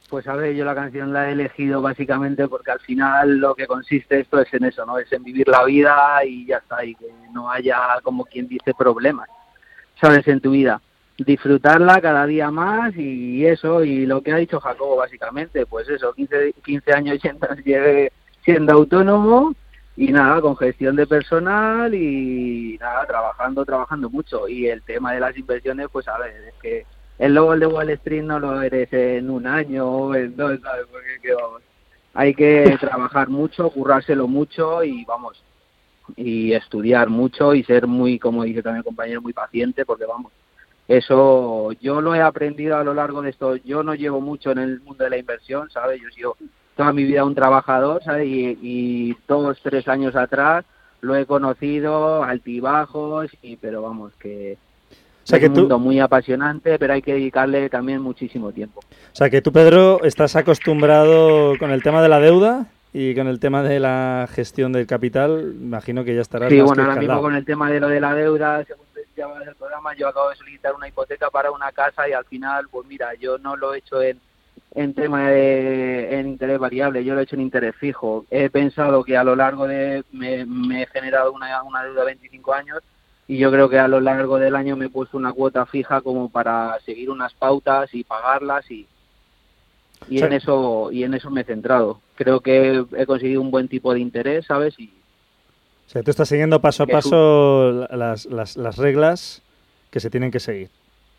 [0.08, 3.66] Pues a ver, yo la canción la he elegido básicamente porque al final lo que
[3.66, 4.98] consiste esto es en eso, ¿no?
[4.98, 8.74] Es en vivir la vida y ya está, y que no haya, como quien dice,
[8.74, 9.28] problemas,
[10.00, 10.26] ¿sabes?
[10.28, 10.80] En tu vida.
[11.16, 16.12] Disfrutarla cada día más y eso, y lo que ha dicho Jacobo básicamente, pues eso,
[16.12, 17.18] 15, 15 años
[18.44, 19.54] siendo autónomo
[19.96, 24.48] y nada, con gestión de personal y nada, trabajando, trabajando mucho.
[24.48, 26.86] Y el tema de las inversiones, pues a ver, es que
[27.18, 30.86] el logo de Wall Street no lo eres en un año o en dos, ¿sabes?
[30.90, 31.34] Porque
[32.14, 35.42] hay que trabajar mucho, currárselo mucho y vamos,
[36.16, 40.32] y estudiar mucho y ser muy, como dice también el compañero, muy paciente, porque vamos,
[40.88, 43.56] eso yo lo he aprendido a lo largo de esto.
[43.56, 46.00] Yo no llevo mucho en el mundo de la inversión, ¿sabes?
[46.00, 46.36] Yo sigo
[46.76, 48.26] toda mi vida un trabajador, ¿sabes?
[48.26, 50.64] Y, dos, tres años atrás
[51.00, 57.02] lo he conocido, altibajos, y, pero vamos, que es un mundo muy apasionante, pero hay
[57.02, 58.80] que dedicarle también muchísimo tiempo.
[58.80, 63.26] O sea, que tú, Pedro, estás acostumbrado con el tema de la deuda y con
[63.26, 67.20] el tema de la gestión del capital, imagino que ya estarás Sí, bueno, ahora mismo
[67.20, 68.84] con el tema de lo de la deuda, según
[69.16, 72.68] llamas el programa, yo acabo de solicitar una hipoteca para una casa y al final,
[72.70, 74.20] pues mira, yo no lo he hecho en
[74.74, 78.26] en tema de en interés variable, yo lo he hecho en interés fijo.
[78.30, 82.06] He pensado que a lo largo de me, me he generado una, una deuda de
[82.06, 82.80] 25 años
[83.28, 86.00] y yo creo que a lo largo del año me he puesto una cuota fija
[86.00, 88.86] como para seguir unas pautas y pagarlas y
[90.08, 92.00] y en eso y en eso me he centrado.
[92.16, 94.78] Creo que he conseguido un buen tipo de interés, ¿sabes?
[94.78, 94.92] Y
[95.86, 99.40] o sea, tú estás siguiendo paso a paso las, las, las reglas
[99.90, 100.68] que se tienen que seguir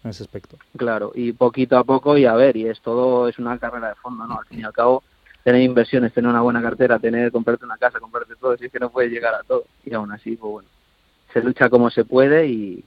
[0.05, 0.57] en ese aspecto.
[0.77, 3.95] Claro, y poquito a poco y a ver, y es todo, es una carrera de
[3.95, 4.37] fondo, ¿no?
[4.39, 5.03] Al fin y al cabo,
[5.43, 8.79] tener inversiones, tener una buena cartera, tener, comprarte una casa, comprarte todo, si es que
[8.79, 9.65] no puedes llegar a todo.
[9.83, 10.69] Y aún así, pues bueno,
[11.33, 12.85] se lucha como se puede y,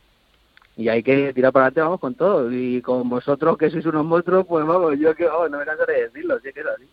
[0.77, 2.53] y hay que tirar para adelante, vamos con todo.
[2.53, 5.95] Y con vosotros, que sois unos monstruos, pues vamos, yo que, oh, no me cansaré
[5.95, 6.89] de decirlo, si es que es así.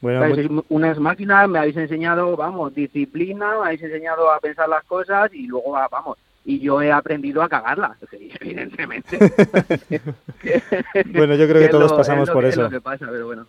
[0.00, 4.84] Bueno, sois unas máquinas, me habéis enseñado, vamos, disciplina, me habéis enseñado a pensar las
[4.84, 7.98] cosas y luego, vamos, y yo he aprendido a cagarlas,
[8.40, 9.18] evidentemente.
[11.06, 12.62] bueno, yo creo que, todos pasamos por eso.
[12.62, 13.46] Es lo que pasa, pero bueno,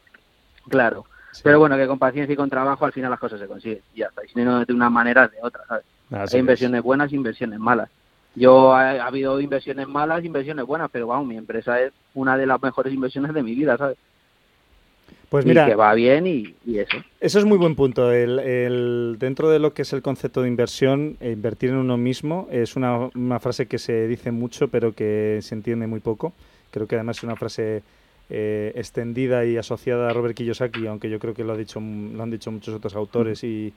[0.68, 1.06] claro.
[1.44, 3.82] Pero bueno, que con paciencia y con trabajo al final las cosas se consiguen.
[3.94, 4.26] Y ya está.
[4.26, 5.86] Y si no, de una manera de otra, ¿sabes?
[6.34, 7.90] Hay inversiones buenas, inversiones malas.
[8.34, 12.62] Yo ha, habido inversiones malas, inversiones buenas, pero vamos, mi empresa es una de las
[12.62, 13.98] mejores inversiones de mi vida, ¿sabes?
[15.30, 16.98] Pues mira, y que va bien y, eso.
[17.20, 18.12] Eso es muy buen punto.
[18.12, 22.48] El, dentro de lo que es el concepto de inversión, eh, invertir en uno mismo
[22.52, 26.34] es una, una, frase que se dice mucho, pero que se entiende muy poco.
[26.72, 27.82] Creo que además es una frase
[28.30, 32.24] eh, extendida y asociada a Robert Kiyosaki, aunque yo creo que lo, ha dicho, lo
[32.24, 33.74] han dicho muchos otros autores y,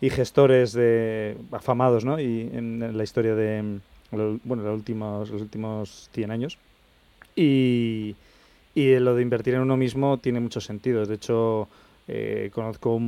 [0.00, 2.20] y gestores de, afamados ¿no?
[2.20, 3.78] y en la historia de,
[4.10, 6.58] bueno, los últimos, los últimos 100 años.
[7.36, 8.16] Y,
[8.74, 11.08] y lo de invertir en uno mismo tiene muchos sentidos.
[11.08, 11.68] De hecho,
[12.08, 13.00] eh, conozco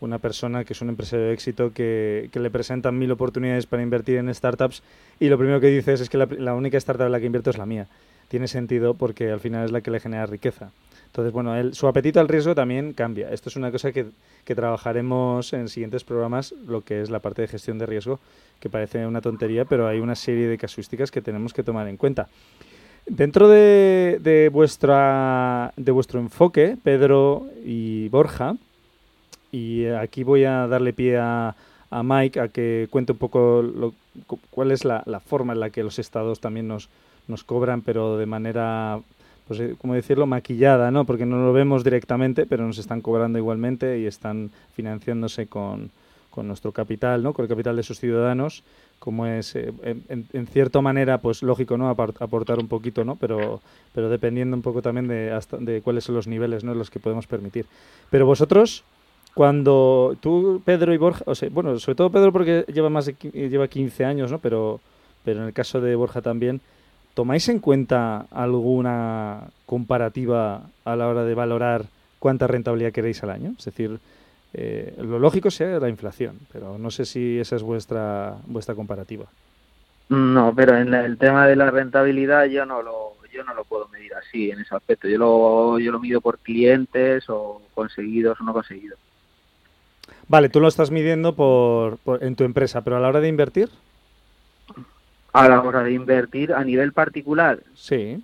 [0.00, 3.82] una persona que es un empresario de éxito que, que, le presentan mil oportunidades para
[3.82, 4.82] invertir en startups
[5.18, 7.50] y lo primero que dices es que la, la, única startup en la que invierto
[7.50, 7.86] es la mía.
[8.28, 10.70] Tiene sentido porque al final es la que le genera riqueza.
[11.14, 13.30] Entonces, bueno, él, su apetito al riesgo también cambia.
[13.30, 14.06] Esto es una cosa que,
[14.44, 18.18] que trabajaremos en siguientes programas, lo que es la parte de gestión de riesgo,
[18.58, 21.96] que parece una tontería, pero hay una serie de casuísticas que tenemos que tomar en
[21.96, 22.28] cuenta.
[23.06, 28.56] Dentro de, de, vuestra, de vuestro enfoque, Pedro y Borja,
[29.52, 31.54] y aquí voy a darle pie a,
[31.90, 33.92] a Mike a que cuente un poco lo,
[34.50, 36.88] cuál es la, la, forma en la que los estados también nos,
[37.28, 39.00] nos cobran, pero de manera
[39.46, 41.04] pues, eh, como decirlo, maquillada, ¿no?
[41.04, 45.90] Porque no lo vemos directamente, pero nos están cobrando igualmente y están financiándose con,
[46.30, 47.32] con nuestro capital, ¿no?
[47.32, 48.64] Con el capital de sus ciudadanos,
[49.04, 49.70] como es, eh,
[50.08, 51.90] en, cierta manera, pues lógico, ¿no?
[51.90, 53.16] Aportar un poquito, ¿no?
[53.16, 53.60] Pero,
[53.94, 56.72] pero dependiendo un poco también de, hasta, de cuáles son los niveles, ¿no?
[56.72, 57.66] Los que podemos permitir.
[58.08, 58.82] Pero vosotros,
[59.34, 63.12] cuando tú, Pedro y Borja, o sea, bueno, sobre todo Pedro porque lleva más de,
[63.32, 64.38] lleva 15 años, ¿no?
[64.38, 64.80] Pero,
[65.22, 66.62] pero en el caso de Borja también,
[67.14, 71.84] ¿Tomáis en cuenta alguna comparativa a la hora de valorar
[72.18, 73.54] cuánta rentabilidad queréis al año?
[73.56, 74.00] Es decir,
[74.54, 79.26] eh, lo lógico sea la inflación, pero no sé si esa es vuestra vuestra comparativa.
[80.08, 83.88] No, pero en el tema de la rentabilidad yo no lo yo no lo puedo
[83.88, 85.08] medir así en ese aspecto.
[85.08, 88.98] Yo lo yo lo mido por clientes o conseguidos o no conseguidos.
[90.28, 93.28] Vale, tú lo estás midiendo por, por en tu empresa, pero a la hora de
[93.28, 93.68] invertir
[95.34, 97.58] a la hora de invertir a nivel particular.
[97.74, 98.22] Sí.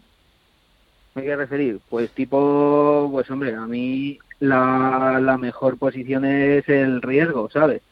[1.14, 1.80] ¿Me qué referir?
[1.90, 7.82] Pues tipo, pues hombre, a mí la, la mejor posición es el riesgo, ¿sabes?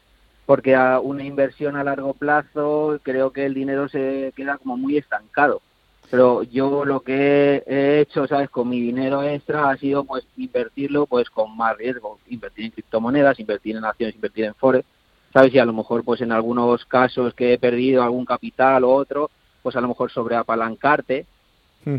[0.47, 4.97] Porque a una inversión a largo plazo creo que el dinero se queda como muy
[4.97, 5.63] estancado.
[6.11, 8.49] Pero yo lo que he hecho, ¿sabes?
[8.49, 12.19] Con mi dinero extra ha sido pues invertirlo pues con más riesgo.
[12.29, 14.87] Invertir en criptomonedas, invertir en acciones, invertir en forex
[15.33, 15.55] ¿sabes?
[15.55, 19.31] Y a lo mejor, pues en algunos casos que he perdido algún capital o otro,
[19.63, 21.27] pues a lo mejor sobreapalancarte,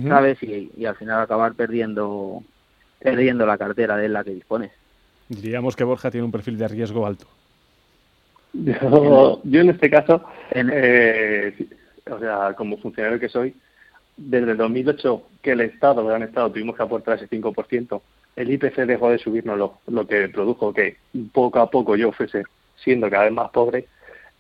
[0.07, 0.41] ¿sabes?
[0.43, 2.43] Y, y, al final acabar perdiendo,
[2.99, 4.71] perdiendo la cartera de la que dispones.
[5.27, 7.27] Diríamos que Borja tiene un perfil de riesgo alto.
[8.53, 11.67] Yo, yo en este caso, eh,
[12.10, 13.54] o sea, como funcionario que soy,
[14.17, 18.02] desde el 2008 que el Estado, el Gran Estado, tuvimos que aportar ese 5%,
[18.35, 20.97] el IPC dejó de subirnos lo, lo que produjo que
[21.31, 22.43] poco a poco yo fuese
[22.77, 23.87] siendo cada vez más pobre,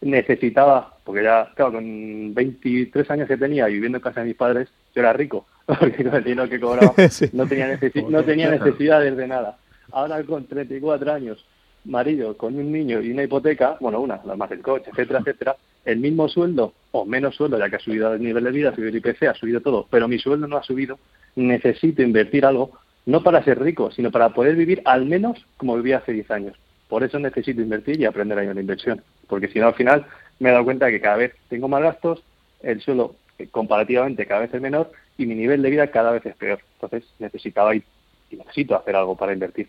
[0.01, 4.35] necesitaba, porque ya, claro, con 23 años que tenía y viviendo en casa de mis
[4.35, 5.45] padres, yo era rico,
[5.77, 6.93] porque con el dinero que cobraba
[7.33, 9.57] no tenía, no tenía necesidades de nada.
[9.91, 11.45] Ahora con 34 años,
[11.85, 15.55] marido, con un niño y una hipoteca, bueno, una, la más del coche, etcétera, etcétera,
[15.85, 18.75] el mismo sueldo o menos sueldo, ya que ha subido el nivel de vida, ha
[18.75, 20.99] subido el IPC, ha subido todo, pero mi sueldo no ha subido,
[21.35, 22.71] necesito invertir algo,
[23.05, 26.57] no para ser rico, sino para poder vivir al menos como vivía hace 10 años.
[26.87, 29.75] Por eso necesito invertir y aprender a ir a la inversión, porque si no al
[29.75, 30.05] final
[30.39, 32.23] me he dado cuenta que cada vez tengo más gastos,
[32.61, 36.25] el suelo eh, comparativamente cada vez es menor y mi nivel de vida cada vez
[36.25, 36.59] es peor.
[36.75, 37.83] Entonces necesitaba ir
[38.31, 39.67] necesito hacer algo para invertir.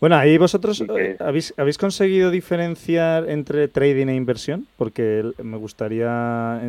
[0.00, 6.60] Bueno, ahí vosotros eh, ¿habéis, habéis conseguido diferenciar entre trading e inversión, porque me gustaría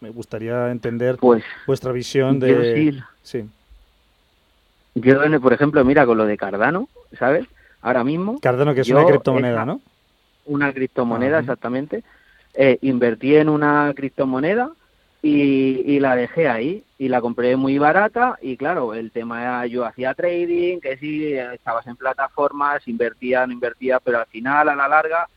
[0.00, 3.48] me gustaría entender pues, vuestra visión de sí.
[4.94, 7.46] Yo, por ejemplo, mira con lo de Cardano, ¿sabes?
[7.82, 9.80] Ahora mismo Cardano que es una criptomoneda, ¿no?
[10.46, 12.02] Una criptomoneda, exactamente.
[12.54, 14.72] Eh, invertí en una criptomoneda
[15.22, 19.84] y, la dejé ahí y la compré muy barata y claro, el tema era yo
[19.84, 24.88] hacía trading, que sí, estabas en plataformas, invertía, no invertía, pero al final, a la
[24.88, 25.28] larga,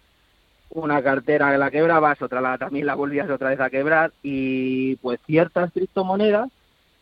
[0.69, 5.19] una cartera la quebrabas, otra la, también la volvías otra vez a quebrar y pues
[5.25, 6.49] ciertas criptomonedas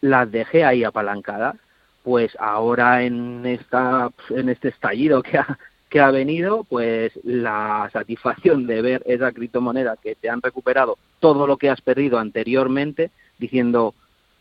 [0.02, 1.56] las dejé ahí apalancadas.
[2.04, 5.60] Pues ahora en esta en este estallido que ha,
[5.92, 11.46] que ha venido, pues la satisfacción de ver esa criptomoneda que te han recuperado todo
[11.46, 13.94] lo que has perdido anteriormente, diciendo,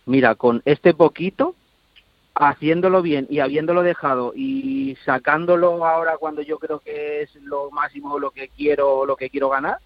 [0.07, 1.57] mira, con este poquito,
[2.37, 8.21] haciéndolo bien y habiéndolo dejado y sacándolo ahora cuando yo creo que es lo máximo
[8.21, 9.79] lo que quiero lo que quiero ganar,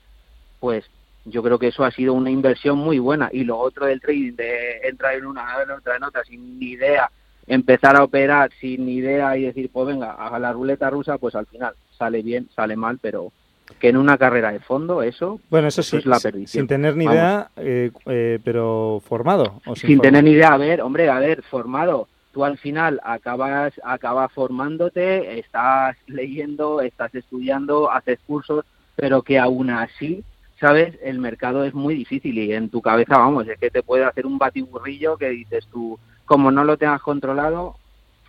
[0.61, 0.85] pues
[1.25, 3.31] yo creo que eso ha sido una inversión muy buena.
[3.33, 6.73] Y lo otro del trading de entrar en una en otra en otra sin ni
[6.73, 7.11] idea
[7.47, 11.47] empezar a operar sin idea y decir, pues venga, a la ruleta rusa, pues al
[11.47, 13.33] final sale bien, sale mal, pero
[13.79, 16.63] que en una carrera de fondo eso, bueno, eso, sí, es la perdición.
[16.63, 19.61] Sin tener ni idea, eh, eh, pero formado.
[19.67, 22.09] ¿o sin, tener ni idea, a ver, hombre, a ver, formado.
[22.33, 28.65] Tú al final acabas, acabas formándote, estás leyendo, estás estudiando, haces cursos,
[28.97, 30.25] pero que aún así,
[30.61, 30.99] ¿sabes?
[31.03, 34.27] El mercado es muy difícil y en tu cabeza, vamos, es que te puede hacer
[34.27, 37.77] un batiburrillo que dices tú, como no lo tengas controlado,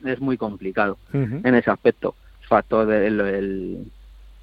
[0.04, 2.16] es muy complicado en ese aspecto.
[2.48, 3.92] Factor del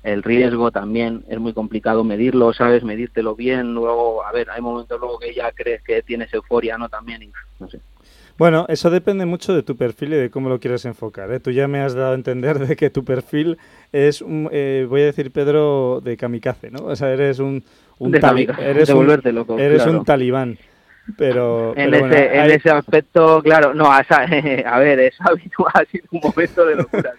[0.02, 2.82] el, riesgo también es muy complicado medirlo, ¿sabes?
[2.82, 3.74] Medírtelo bien.
[3.74, 6.88] Luego, a ver, hay momentos luego que ya crees que tienes euforia, ¿no?
[6.88, 7.30] También, y,
[7.60, 7.80] no sé.
[8.38, 11.30] Bueno, eso depende mucho de tu perfil y de cómo lo quieres enfocar.
[11.30, 11.38] ¿eh?
[11.38, 13.58] Tú ya me has dado a entender de que tu perfil
[13.92, 16.86] es, un, eh, voy a decir, Pedro, de kamikaze, ¿no?
[16.86, 17.62] O sea, eres un,
[17.98, 20.58] un, eres un, eres un talibán.
[21.16, 23.98] Pero, en, ese, en ese aspecto, claro, no, a,
[24.66, 27.12] a ver, es habitual, ha sido un momento de locura.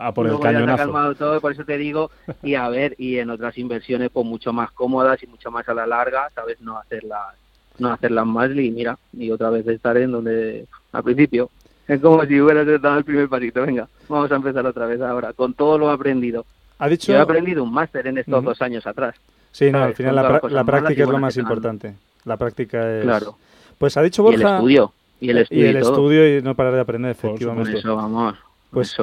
[0.00, 0.76] a, por el cañonazo.
[0.76, 2.10] calmado todo, por eso te digo,
[2.42, 5.74] y a ver, y en otras inversiones, pues mucho más cómodas y mucho más a
[5.74, 6.60] la larga, ¿sabes?
[6.60, 7.34] No hacerlas,
[7.78, 11.50] no hacerlas más, y mira, y otra vez estar en donde, al principio,
[11.88, 15.32] es como si hubieras dado el primer pasito, venga, vamos a empezar otra vez ahora,
[15.32, 16.44] con todo lo aprendido.
[16.78, 17.12] Ha dicho...
[17.12, 19.14] Yo he aprendido un máster en estos dos años atrás.
[19.50, 21.94] Sí, no, al final la, la práctica es lo más importante.
[22.24, 23.04] La práctica es...
[23.04, 23.36] Claro.
[23.78, 24.38] Pues ha dicho Borja...
[24.38, 24.92] Y el estudio.
[25.20, 25.64] Y el estudio.
[25.64, 27.78] Y el estudio y no parar de aprender, efectivamente.
[27.78, 28.34] eso, vamos.
[28.72, 28.96] Pues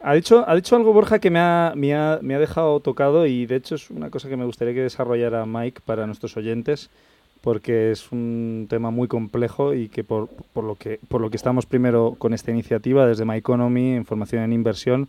[0.00, 3.26] ha dicho, ha dicho algo Borja que me ha, me, ha, me ha dejado tocado
[3.26, 6.90] y de hecho es una cosa que me gustaría que desarrollara Mike para nuestros oyentes
[7.40, 11.36] porque es un tema muy complejo y que por, por, lo que por lo que
[11.36, 15.08] estamos primero con esta iniciativa desde My Economy, información en inversión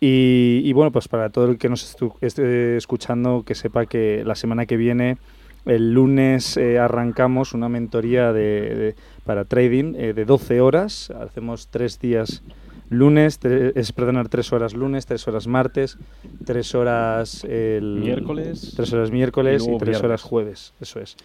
[0.00, 4.34] y, y bueno pues para todo el que nos esté escuchando que sepa que la
[4.34, 5.16] semana que viene
[5.64, 8.94] el lunes eh, arrancamos una mentoría de,
[9.24, 11.10] para trading eh, de 12 horas.
[11.10, 12.42] Hacemos tres días
[12.90, 15.98] lunes, es perdonar tres horas lunes, tres horas martes,
[16.46, 20.72] tres horas el miércoles, tres horas miércoles y, tres horas jueves.
[20.80, 21.16] Eso es.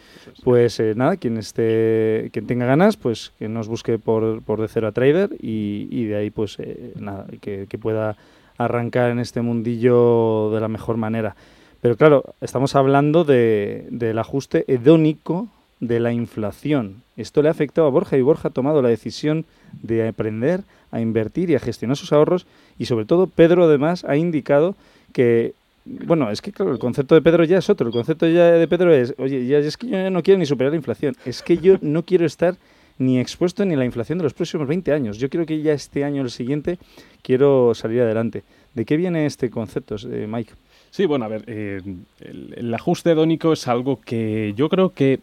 [0.44, 4.68] Pues eh, nada, quien esté, quien tenga ganas, pues que nos busque por, por de
[4.68, 6.58] cero a trader y, y de ahí pues
[7.00, 8.18] nada, que, que pueda
[8.58, 11.36] arrancar en este mundillo de la mejor manera.
[11.84, 15.50] Pero claro, estamos hablando de, del ajuste hedónico
[15.82, 17.04] de la inflación.
[17.18, 19.44] Esto le ha afectado a Borja y Borja ha tomado la decisión
[19.82, 20.62] de aprender
[20.92, 22.48] a invertir y a gestionar sus ahorros
[22.80, 24.78] y sobre todo Pedro además ha indicado
[25.12, 27.88] que bueno, es que claro, el concepto de Pedro ya es otro.
[27.88, 30.72] El concepto ya de Pedro es, oye, ya es que yo no quiero ni superar
[30.72, 32.56] la inflación, es que yo no quiero estar
[32.98, 35.18] ni expuesto ni a la inflación de los próximos 20 años.
[35.18, 36.78] Yo creo que ya este año el siguiente
[37.24, 38.44] quiero salir adelante.
[38.74, 40.54] ¿De qué viene este concepto, eh, Mike?
[40.94, 41.82] Sí, bueno, a ver, eh,
[42.20, 45.22] el, ajuste hedónico es algo que yo creo que eh,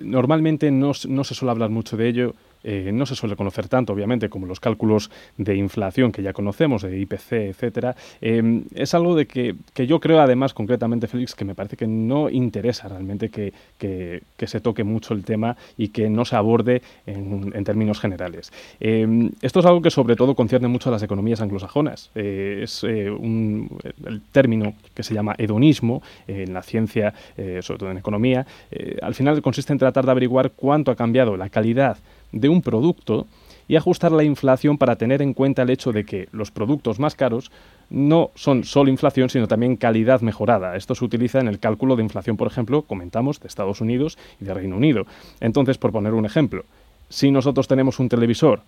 [0.00, 2.34] normalmente no, no se suele hablar mucho de ello
[2.64, 6.82] eh, no se suele conocer tanto, obviamente, como los cálculos de inflación que ya conocemos,
[6.82, 7.96] de IPC, etcétera.
[8.20, 9.54] Em, es algo de que,
[9.86, 13.52] yo creo, además, concretamente, Félix, que me parece que no interesa realmente que,
[14.46, 18.52] se toque mucho el tema y que no se aborde en, términos generales.
[18.80, 22.10] Em, esto es algo que sobre todo concierne mucho a las economías anglosajonas.
[22.14, 23.68] Eh, es eh, un,
[24.04, 27.14] el término que se llama hedonismo en la ciencia,
[27.60, 28.46] sobre todo en economía,
[29.00, 31.98] al final consiste en tratar de averiguar cuánto ha cambiado la calidad
[32.32, 33.26] de un producto
[33.68, 37.14] y ajustar la inflación para tener en cuenta el hecho de que los productos más
[37.14, 37.50] caros
[37.90, 40.76] no son solo inflación, sino también calidad mejorada.
[40.76, 44.44] Esto se utiliza en el cálculo de inflación, por ejemplo, comentamos, de Estados Unidos y
[44.44, 45.06] de Reino Unido.
[45.40, 46.64] Entonces, por poner un ejemplo,
[47.08, 48.62] si nosotros tenemos un televisor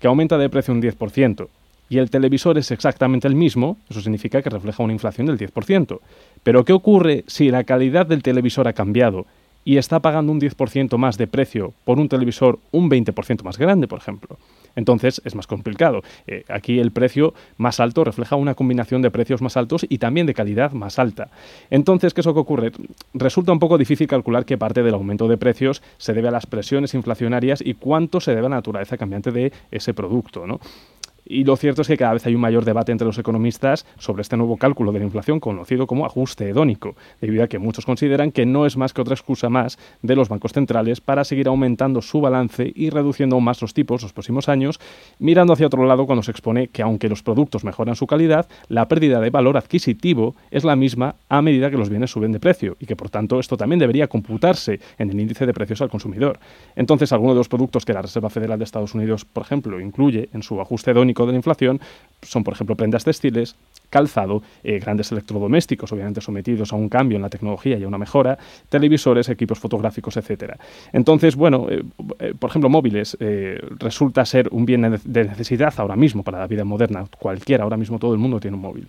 [0.00, 1.48] que aumenta de precio un 10%,
[1.90, 5.98] y el televisor es exactamente el mismo, eso significa que refleja una inflación del 10%.
[6.44, 9.26] Pero ¿qué ocurre si la calidad del televisor ha cambiado
[9.64, 13.88] y está pagando un 10% más de precio por un televisor un 20% más grande,
[13.88, 14.38] por ejemplo?
[14.76, 16.02] entonces es más complicado.
[16.26, 20.26] Eh, aquí el precio más alto refleja una combinación de precios más altos y también
[20.26, 21.28] de calidad más alta.
[21.70, 22.72] Entonces, ¿qué es lo que ocurre?
[23.14, 26.46] Resulta un poco difícil calcular qué parte del aumento de precios se debe a las
[26.46, 30.46] presiones inflacionarias y cuánto se debe a la naturaleza cambiante de ese producto.
[30.46, 30.60] ¿no?
[31.32, 34.22] Y lo cierto es que cada vez hay un mayor debate entre los economistas sobre
[34.22, 38.32] este nuevo cálculo de la inflación conocido como ajuste hedónico, debido a que muchos consideran
[38.32, 42.02] que no es más que otra excusa más de los bancos centrales para seguir aumentando
[42.02, 44.80] su balance y reduciendo aún más los tipos los próximos años,
[45.20, 48.88] mirando hacia otro lado cuando se expone que aunque los productos mejoran su calidad, la
[48.88, 52.76] pérdida de valor adquisitivo es la misma a medida que los bienes suben de precio
[52.80, 56.40] y que por tanto esto también debería computarse en el índice de precios al consumidor.
[56.74, 60.28] Entonces, algunos de los productos que la Reserva Federal de Estados Unidos, por ejemplo, incluye
[60.32, 61.80] en su ajuste hedónico de la inflación
[62.22, 63.56] son, por ejemplo, prendas textiles,
[63.88, 67.98] calzado, eh, grandes electrodomésticos, obviamente sometidos a un cambio en la tecnología y a una
[67.98, 70.56] mejora, televisores, equipos fotográficos, etcétera.
[70.92, 71.82] Entonces, bueno, eh,
[72.18, 73.16] eh, por ejemplo, móviles
[73.78, 77.04] resulta ser un bien de necesidad ahora mismo para la vida moderna.
[77.18, 78.86] Cualquiera, ahora mismo todo el mundo tiene un móvil.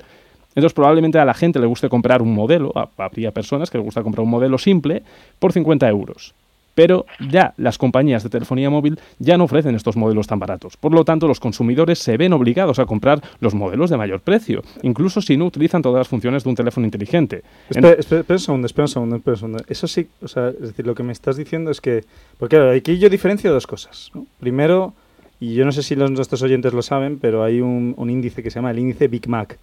[0.50, 4.04] Entonces, probablemente a la gente le guste comprar un modelo, habría personas que le gusta
[4.04, 5.02] comprar un modelo simple
[5.40, 6.34] por 50 euros
[6.76, 10.78] pero ya las compañías de telefonía móvil ya no ofrecen estos modelos tan baratos.
[10.78, 14.64] Por lo tanto, los consumidores se ven obligados a comprar los modelos de mayor precio,
[14.82, 17.44] incluso si no utilizan todas las funciones de un teléfono inteligente.
[17.70, 19.64] Espera, un segundo, espera un segundo, espera un segundo.
[19.68, 22.04] Eso sí, o sea, es decir, lo que me estás diciendo es que,
[22.38, 24.12] porque aquí yo diferencio dos cosas.
[24.40, 24.94] Primero,
[25.40, 28.52] y yo no sé si los, nuestros oyentes lo saben, pero hay un, índice que
[28.52, 29.58] se llama el índice Big Mac.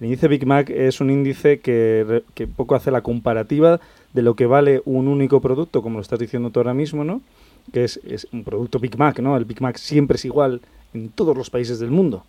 [0.00, 3.80] El índice Big Mac es un índice que, que poco hace la comparativa
[4.12, 7.22] de lo que vale un único producto, como lo estás diciendo tú ahora mismo, ¿no?
[7.72, 8.00] Que es,
[8.32, 9.36] un producto Big Mac, ¿no?
[9.36, 10.60] El Big Mac siempre es igual
[10.94, 12.24] en todos los países del mundo.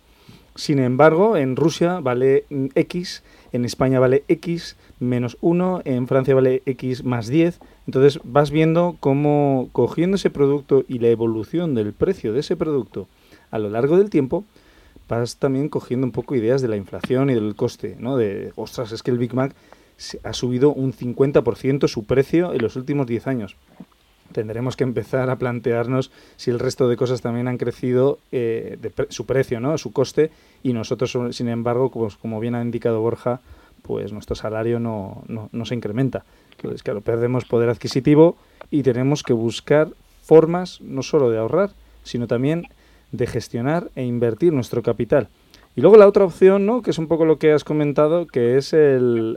[0.56, 2.44] Sin embargo, en Rusia vale
[2.76, 7.58] X, en España vale X menos 1, en Francia vale X más 10.
[7.86, 13.08] Entonces vas viendo cómo cogiendo ese producto y la evolución del precio de ese producto
[13.50, 14.44] a lo largo del tiempo,
[15.08, 18.16] vas también cogiendo un poco ideas de la inflación y del coste, ¿no?
[18.16, 19.54] De, ostras, es que el Big Mac
[20.22, 23.56] ha subido un 50% su precio en los últimos 10 años.
[24.32, 28.92] Tendremos que empezar a plantearnos si el resto de cosas también han crecido eh, de
[29.10, 29.76] su precio, ¿no?
[29.78, 30.30] su coste,
[30.62, 33.40] y nosotros, sin embargo, pues, como bien ha indicado Borja,
[33.82, 36.24] pues nuestro salario no, no, no se incrementa.
[36.56, 38.36] Entonces, claro, perdemos poder adquisitivo
[38.70, 39.88] y tenemos que buscar
[40.22, 41.70] formas no solo de ahorrar,
[42.02, 42.66] sino también
[43.12, 45.28] de gestionar e invertir nuestro capital.
[45.76, 46.82] Y luego la otra opción, ¿no?
[46.82, 49.32] que es un poco lo que has comentado, que es el,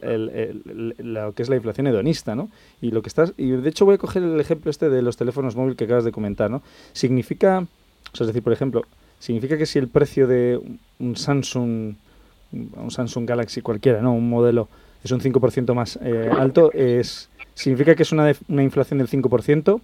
[0.97, 2.49] lo que es la inflación hedonista, ¿no?
[2.79, 5.17] Y lo que estás y de hecho voy a coger el ejemplo este de los
[5.17, 6.61] teléfonos móviles que acabas de comentar, ¿no?
[6.93, 7.65] Significa,
[8.13, 8.83] o sea, decir, por ejemplo,
[9.17, 10.59] significa que si el precio de
[10.99, 11.95] un Samsung
[12.51, 14.13] un Samsung Galaxy cualquiera, ¿no?
[14.13, 14.69] Un modelo
[15.03, 19.81] es un 5% más eh, alto, es significa que es una, una inflación del 5%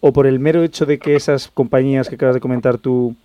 [0.00, 3.16] o por el mero hecho de que esas compañías que acabas de comentar tú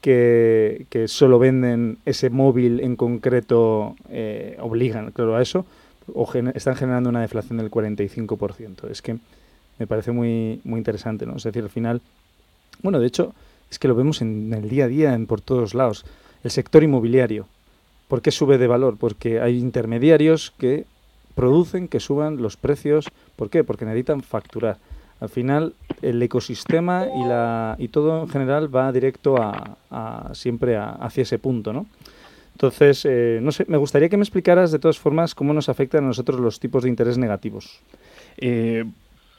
[0.00, 5.66] que, solo venden ese móvil en concreto eh, obligan, claro, a eso,
[6.14, 8.88] o están generando una deflación del 45%.
[8.90, 9.18] Es que
[9.78, 11.36] me parece muy, muy interesante, ¿no?
[11.36, 12.00] Es decir, al final,
[12.82, 13.34] bueno, de hecho,
[13.70, 16.04] es que lo vemos en el día a día en, por todos lados.
[16.42, 17.46] El sector inmobiliario,
[18.08, 18.96] ¿por qué sube de valor?
[18.98, 20.84] Porque hay intermediarios que
[21.34, 23.06] producen que suban los precios.
[23.36, 23.64] ¿Por qué?
[23.64, 24.78] Porque necesitan facturar.
[25.20, 31.22] Al final, el ecosistema y, la, y todo en general va directo a, siempre hacia
[31.22, 31.86] ese punto, ¿no?
[32.52, 36.04] Entonces, eh, no sé, me gustaría que me explicaras de todas formas cómo nos afectan
[36.04, 37.80] a nosotros los tipos de interés negativos.
[38.36, 38.84] Eh,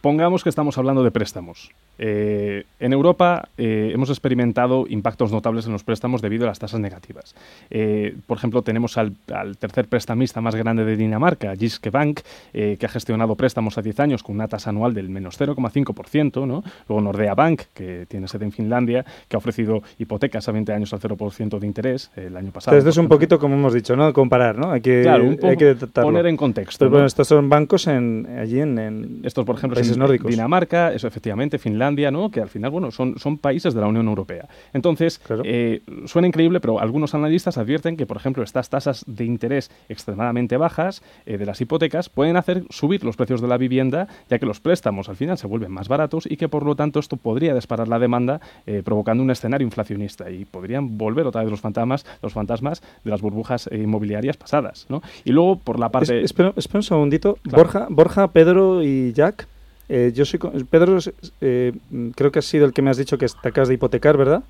[0.01, 1.71] pongamos que estamos hablando de préstamos.
[2.01, 6.79] Eh, en Europa eh, hemos experimentado impactos notables en los préstamos debido a las tasas
[6.79, 7.35] negativas.
[7.69, 9.17] Eh, por ejemplo, tenemos al,
[9.59, 12.21] tercer prestamista más grande de Dinamarca, Jyske Bank,
[12.53, 16.47] que ha gestionado préstamos a 10 años con una tasa anual del menos 0,5%.
[16.47, 16.63] ¿no?
[16.87, 20.93] Luego Nordea Bank, que tiene sede en Finlandia, que ha ofrecido hipotecas a 20 años
[20.93, 22.77] al 0% de interés el año pasado.
[22.77, 24.13] esto es un poquito como hemos dicho, ¿no?
[24.13, 24.71] Comparar, ¿no?
[24.71, 26.89] Hay que, hay que poner en contexto.
[26.89, 30.31] bueno, estos son bancos en, allí en, estos, por ejemplo, países nórdicos.
[30.31, 32.31] Dinamarca, eso efectivamente, Finlandia ¿no?
[32.31, 34.47] que al final bueno, son, son países de la Unión Europea.
[34.73, 39.71] Entonces, eh, suena increíble, pero algunos analistas advierten que, por ejemplo, estas tasas de interés
[39.89, 44.39] extremadamente bajas eh, de las hipotecas pueden hacer subir los precios de la vivienda, ya
[44.39, 47.17] que los préstamos al final se vuelven más baratos y que, por lo tanto, esto
[47.17, 51.61] podría disparar la demanda, eh, provocando un escenario inflacionista y podrían volver otra vez los
[51.61, 54.85] fantasmas, los fantasmas de las burbujas inmobiliarias pasadas.
[54.89, 55.01] ¿no?
[55.25, 56.21] Y luego, por la parte...
[56.21, 57.37] espera, un segundito.
[57.43, 59.47] Borja, Borja, Pedro y Jack
[59.89, 60.99] eh, yo soy Pedro,
[61.41, 61.73] eh,
[62.15, 64.43] creo que has sido el que me has dicho que te acabas de hipotecar, ¿verdad?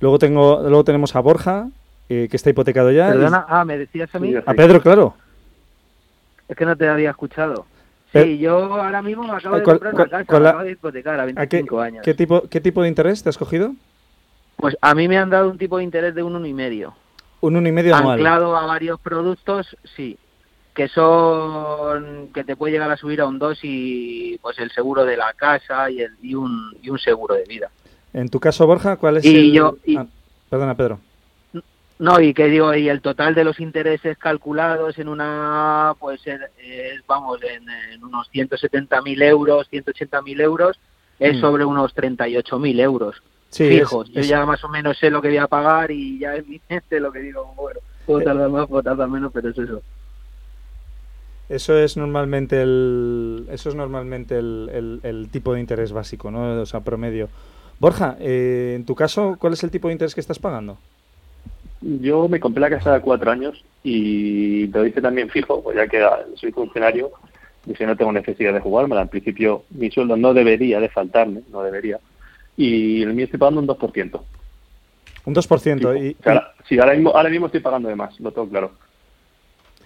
[0.00, 1.68] Luego tengo, luego tenemos a Borja,
[2.08, 3.08] eh, que está hipotecado ya.
[3.08, 4.34] y- Perdona, ah, ¿me decías a mí?
[4.34, 5.14] A Pedro, claro.
[6.48, 7.66] Es que no te había escuchado.
[8.12, 10.64] Pe- Sí, yo ahora mismo me acabo Eh, de con- comprar una casa, la- acabo
[10.64, 12.04] de hipotecar a ¿A qué, 25 años.
[12.04, 13.74] ¿qué, tipo, ¿Qué tipo de interés te has cogido?
[14.56, 16.94] Pues a mí me han dado un tipo de interés de un uno y medio.
[17.40, 18.18] Un uno y medio anual.
[18.18, 20.18] Anclado a varios productos, sí.
[20.74, 25.04] Que son, que te puede llegar a subir a un 2 y pues el seguro
[25.04, 27.70] de la casa y, el, y, un, y un seguro de vida.
[28.14, 29.52] En tu caso, Borja, ¿cuál es Y el...?
[29.52, 30.06] yo- y- Ah,
[30.48, 30.98] perdona, Pedro.
[31.98, 36.40] No, y que digo, y el total de los intereses calculados en una, pues es,
[36.58, 40.80] es, vamos, en, en unos 170.000 euros, 180.000 euros,
[41.20, 41.40] es Mm.
[41.40, 44.08] sobre unos 38.000 euros Sí, fijos.
[44.08, 46.34] es- Yo es- ya más o menos sé lo que voy a pagar y ya
[46.34, 48.24] en mi mente lo que digo, bueno, puedo Eh.
[48.24, 49.82] tardar más, puedo tardar menos, pero es eso.
[51.54, 56.60] Eso es normalmente el, eso es normalmente el, el- el tipo de interés básico, ¿no?
[56.62, 57.28] O sea, promedio.
[57.78, 60.78] Borja, eh, en tu caso, ¿cuál es el tipo de interés que estás pagando?
[61.80, 65.88] Yo me compré la casa de cuatro años y lo hice también fijo, pues ya
[65.88, 66.00] que
[66.36, 67.10] soy funcionario,
[67.64, 69.02] dije no tengo necesidad de jugármela.
[69.02, 71.98] En principio mi sueldo no debería de faltarme, no debería.
[72.56, 74.20] Y el mío estoy pagando un 2%.
[75.24, 75.78] Un 2%.
[75.78, 75.96] Fijo.
[75.96, 78.48] Y, O sea, ahora, sí, ahora mismo, ahora mismo estoy pagando de más, lo tengo
[78.48, 78.72] claro.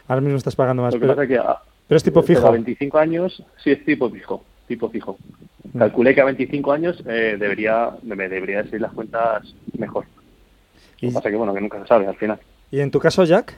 [0.09, 0.95] Ahora mismo estás pagando más.
[0.95, 2.47] Lo que pero, pasa es que ah, pero es tipo pero fijo.
[2.49, 5.19] A 25 años, sí es tipo fijo, tipo fijo.
[5.73, 5.79] Mm.
[5.79, 10.07] Calculé que a 25 años eh, debería, me debería de salir las cuentas mejor.
[11.01, 12.39] Lo que pasa es que bueno, que nunca se sabe al final.
[12.71, 13.57] ¿Y en tu caso, Jack?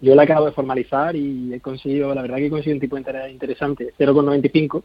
[0.00, 2.96] Yo la acabo de formalizar y he conseguido, la verdad que he conseguido un tipo
[2.96, 4.82] de interés interesante, 0,95,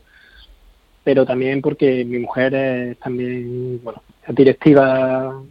[1.03, 5.41] pero también porque mi mujer es también, bueno, es directiva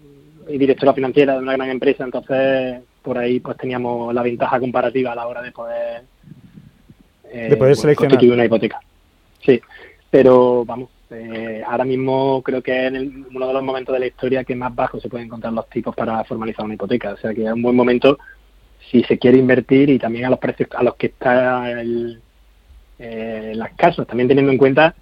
[0.48, 5.12] y directora financiera de una gran empresa, entonces por ahí pues teníamos la ventaja comparativa
[5.12, 6.02] a la hora de poder,
[7.32, 8.12] eh, De poder seleccionar.
[8.12, 8.80] constituir una hipoteca.
[9.44, 9.60] Sí,
[10.10, 14.06] pero vamos, eh, ahora mismo creo que es el- uno de los momentos de la
[14.06, 17.12] historia que más bajo se pueden encontrar los tipos para formalizar una hipoteca.
[17.12, 18.18] O sea que es un buen momento
[18.90, 22.20] si se quiere invertir y también a los precios a los que está el,
[22.98, 24.94] eh, las casas, también teniendo en cuenta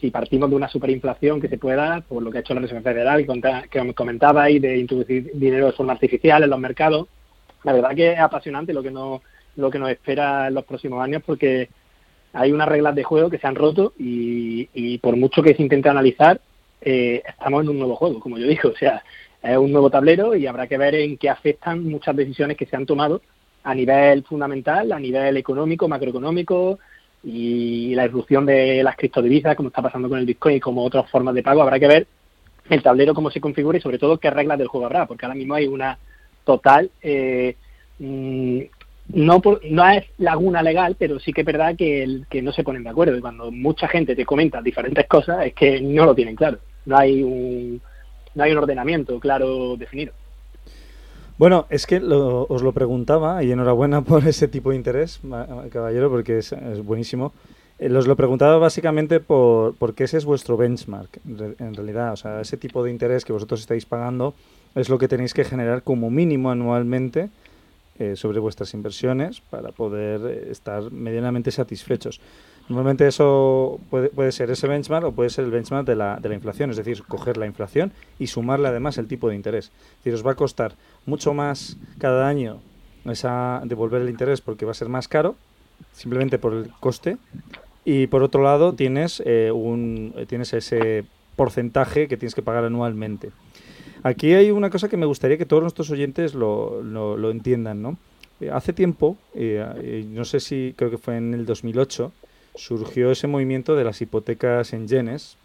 [0.00, 2.82] si partimos de una superinflación que se pueda, por lo que ha hecho la Reserva
[2.82, 3.24] Federal,
[3.70, 7.08] que comentaba ahí de introducir dinero de forma artificial en los mercados,
[7.64, 9.20] la verdad que es apasionante lo que nos,
[9.56, 11.68] lo que nos espera en los próximos años porque
[12.32, 15.62] hay unas reglas de juego que se han roto y, y por mucho que se
[15.62, 16.40] intente analizar,
[16.80, 19.02] eh, estamos en un nuevo juego, como yo digo, o sea,
[19.42, 22.76] es un nuevo tablero y habrá que ver en qué afectan muchas decisiones que se
[22.76, 23.22] han tomado
[23.64, 26.78] a nivel fundamental, a nivel económico, macroeconómico
[27.24, 31.10] y la irrupción de las criptodivisas, como está pasando con el Bitcoin y como otras
[31.10, 32.06] formas de pago, habrá que ver
[32.68, 35.34] el tablero cómo se configura y sobre todo qué reglas del juego habrá, porque ahora
[35.34, 35.98] mismo hay una
[36.46, 37.56] total eh,
[37.98, 38.60] mm,
[39.08, 42.82] no es laguna legal, pero sí que es verdad que, el- que no se ponen
[42.84, 43.16] de acuerdo.
[43.16, 46.58] Y cuando mucha gente te comenta diferentes cosas, es que no lo tienen claro.
[46.86, 47.80] No hay un,
[48.34, 50.12] no hay un ordenamiento claro definido.
[51.38, 55.20] Bueno, es que lo- os lo preguntaba y enhorabuena por ese tipo de interés,
[55.70, 57.32] caballero, porque es buenísimo.
[57.78, 62.12] Eh, os lo preguntaba básicamente por porque ese es vuestro benchmark, en re- en realidad.
[62.12, 64.34] O sea, ese tipo de interés que vosotros estáis pagando
[64.74, 67.28] es lo que tenéis que generar como mínimo anualmente
[67.98, 72.20] eh, sobre vuestras inversiones para poder eh, estar medianamente satisfechos.
[72.68, 76.28] Normalmente eso puede, puede ser ese benchmark o puede ser el benchmark de la, de
[76.28, 79.70] la inflación, es decir, coger la inflación y sumarle además el tipo de interés.
[80.04, 80.74] Es os va a costar
[81.06, 82.58] mucho más cada año
[83.04, 85.36] esa, devolver el interés porque va a ser más caro,
[85.92, 87.18] simplemente por el coste.
[87.86, 91.04] Y por otro lado tienes, eh, un, eh, tienes ese
[91.36, 93.30] porcentaje que tienes que pagar anualmente.
[94.02, 97.96] Aquí hay una cosa que me gustaría que todos nuestros oyentes lo, lo- entiendan, ¿no?
[98.40, 102.12] Eh, hace tiempo, no sé si creo que fue en el 2008,
[102.56, 105.36] surgió ese movimiento de las hipotecas en yenes,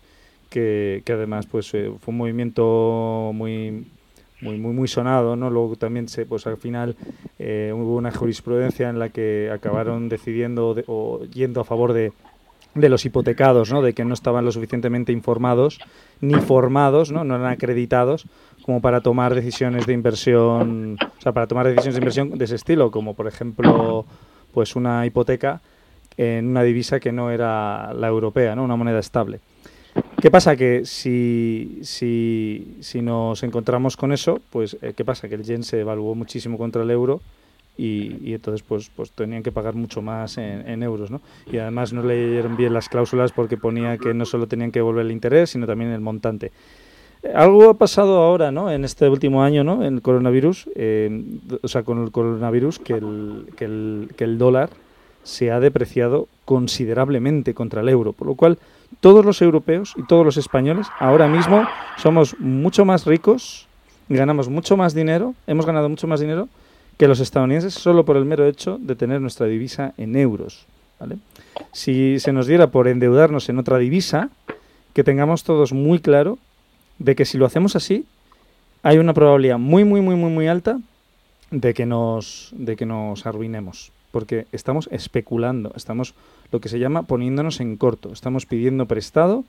[0.49, 3.85] que, que además pues fue un movimiento muy
[4.41, 5.49] muy muy sonado, ¿no?
[5.51, 6.95] Luego también se pues al final
[7.39, 12.11] eh, hubo una jurisprudencia en la que acabaron decidiendo de- o yendo a favor de
[12.73, 13.81] de los hipotecados, ¿no?
[13.81, 15.79] De que no estaban lo suficientemente informados
[16.21, 17.23] ni formados, ¿no?
[17.23, 18.25] No eran acreditados
[18.63, 22.55] como para tomar decisiones de inversión, o sea, para tomar decisiones de inversión de ese
[22.55, 24.05] estilo, como por ejemplo,
[24.53, 25.61] pues una hipoteca
[26.17, 28.63] en una divisa que no era la europea, ¿no?
[28.63, 29.39] Una moneda estable.
[30.21, 30.55] ¿Qué pasa?
[30.55, 35.27] Que si, si, si nos encontramos con eso, pues eh, ¿qué pasa?
[35.27, 37.21] Que el yen se evaluó muchísimo contra el euro
[37.77, 41.21] y, y entonces pues, pues tenían que pagar mucho más en, en euros, ¿no?
[41.51, 45.05] Y además no leyeron bien las cláusulas porque ponía que no solo tenían que devolver
[45.05, 46.51] el interés, sino también el montante.
[47.35, 48.71] Algo ha pasado ahora, ¿no?
[48.71, 49.83] En este último año, ¿no?
[49.83, 50.69] En el coronavirus,
[51.61, 54.69] o sea, con el coronavirus, que el, que el, que el dólar
[55.23, 58.57] se ha depreciado considerablemente contra el euro, por lo cual
[59.01, 61.63] todos los europeos y todos los españoles ahora mismo
[61.97, 63.67] somos mucho más ricos
[64.15, 66.49] ganamos mucho más dinero, hemos ganado mucho más dinero
[66.97, 70.65] que los estadounidenses solo por el mero hecho de tener nuestra divisa en euros.
[71.71, 74.29] Si se nos diera por endeudarnos en otra divisa,
[74.93, 76.37] que tengamos todos muy claro
[76.99, 78.05] de que si lo hacemos así,
[78.83, 80.79] hay una probabilidad muy, muy, muy, muy, muy alta
[81.49, 83.91] de que nos, de que nos arruinemos.
[84.11, 86.13] Porque estamos especulando, estamos
[86.51, 88.11] lo que se llama poniéndonos en corto.
[88.11, 89.45] Estamos pidiendo prestado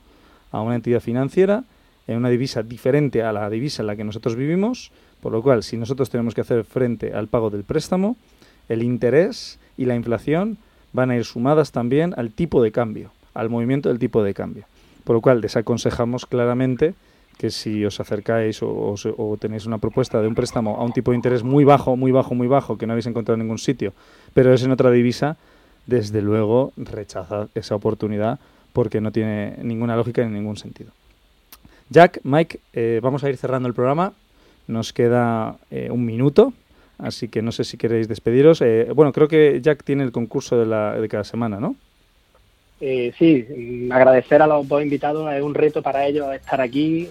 [0.53, 1.65] a una entidad financiera
[2.07, 4.93] en una divisa diferente a la divisa en la que nosotros vivimos,
[5.23, 8.17] por lo cual si nosotros tenemos que hacer frente al pago del préstamo,
[8.69, 10.59] el interés y la inflación
[10.93, 14.65] van a ir sumadas también al tipo de cambio, al movimiento del tipo de cambio.
[15.05, 16.95] Por lo cual desaconsejamos claramente
[17.39, 21.13] que si os acercáis o, o, tenéis una propuesta de un préstamo a un tipo
[21.13, 23.93] de interés muy bajo, muy bajo, muy bajo, que no habéis encontrado en ningún sitio,
[24.35, 25.37] pero es en otra divisa,
[25.87, 28.39] desde luego rechazad esa oportunidad
[28.73, 30.91] porque no tiene ninguna lógica ni ningún sentido.
[31.91, 34.15] Jack, Mike, eh, vamos a ir cerrando el programa.
[34.67, 36.53] Nos queda eh, un minuto,
[36.99, 38.61] así que no sé si queréis despediros.
[38.63, 41.77] Eh, bueno, creo que Jack tiene el concurso de, la, de cada semana, ¿no?
[43.17, 43.47] sí,
[43.93, 45.33] agradecer a los dos invitados.
[45.33, 47.09] Es un reto para ellos estar aquí.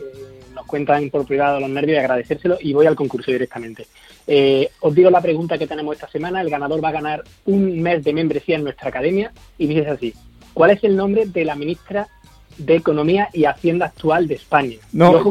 [0.53, 2.57] nos cuentan por privado los nervios y agradecérselo.
[2.59, 3.87] Y voy al concurso directamente.
[4.81, 6.41] os digo la pregunta que tenemos esta semana.
[6.41, 9.31] El ganador va a ganar un mes de membresía en nuestra academia.
[9.57, 10.13] Y dices así:
[10.53, 12.09] ¿Cuál es el nombre de la ministra
[12.65, 14.77] de Economía y Hacienda actual de España.
[14.91, 15.23] No,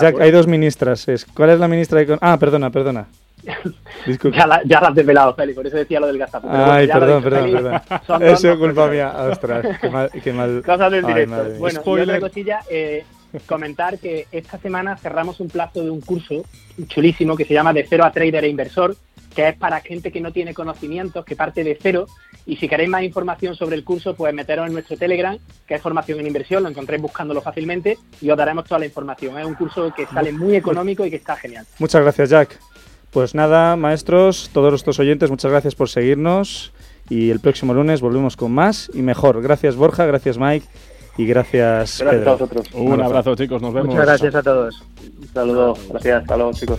[0.00, 1.06] Jack, hay dos ministras.
[1.34, 2.32] ¿Cuál es la ministra de Economía?
[2.32, 3.06] Ah, perdona, perdona.
[4.32, 6.48] ya, la, ya has desvelado, Feli, por eso decía lo del gastapo.
[6.50, 8.22] Ay, perdón, perdón, perdón.
[8.22, 9.12] Eso es culpa mía.
[9.30, 10.10] Ostras, qué mal.
[10.10, 10.62] Qué mal.
[10.66, 11.44] Cosas del directo.
[11.58, 13.04] bueno, y otra cosilla, eh,
[13.46, 16.44] comentar que esta semana cerramos un plazo de un curso
[16.86, 18.96] chulísimo que se llama De cero a trader e inversor,
[19.34, 22.06] que es para gente que no tiene conocimientos, que parte de cero.
[22.46, 25.82] Y si queréis más información sobre el curso, pues meteros en nuestro Telegram, que es
[25.82, 29.38] formación en inversión, lo encontréis buscándolo fácilmente y os daremos toda la información.
[29.38, 31.66] Es un curso que sale muy económico y que está genial.
[31.78, 32.58] Muchas gracias, Jack.
[33.10, 36.72] Pues nada, maestros, todos nuestros oyentes, muchas gracias por seguirnos
[37.08, 39.40] y el próximo lunes volvemos con más y mejor.
[39.40, 40.66] Gracias Borja, gracias Mike
[41.16, 42.66] y gracias, gracias a vosotros.
[42.72, 43.94] Un, abrazo chicos, nos vemos.
[43.94, 44.82] Muchas gracias a todos.
[45.20, 46.78] Un saludo, gracias, hasta luego chicos.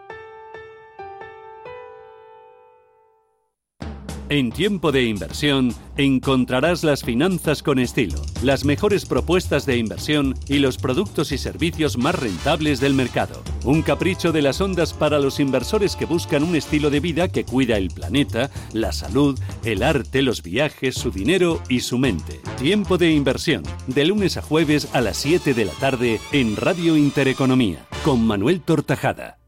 [4.31, 10.59] En tiempo de inversión encontrarás las finanzas con estilo, las mejores propuestas de inversión y
[10.59, 13.43] los productos y servicios más rentables del mercado.
[13.65, 17.43] Un capricho de las ondas para los inversores que buscan un estilo de vida que
[17.43, 22.39] cuida el planeta, la salud, el arte, los viajes, su dinero y su mente.
[22.57, 26.95] Tiempo de inversión, de lunes a jueves a las 7 de la tarde en Radio
[26.95, 29.39] Intereconomía, con Manuel Tortajada.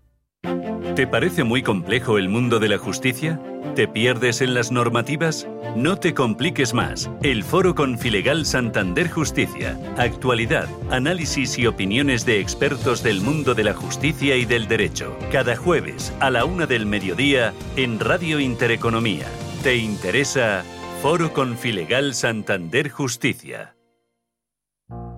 [0.96, 3.40] ¿Te parece muy complejo el mundo de la justicia?
[3.74, 5.48] ¿Te pierdes en las normativas?
[5.76, 7.10] No te compliques más.
[7.24, 9.80] El Foro Confilegal Santander Justicia.
[9.98, 15.18] Actualidad, análisis y opiniones de expertos del mundo de la justicia y del derecho.
[15.32, 19.26] Cada jueves a la una del mediodía en Radio Intereconomía.
[19.64, 20.64] ¿Te interesa?
[21.02, 23.76] Foro Confilegal Santander Justicia.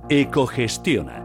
[0.07, 1.24] Ecogestiona,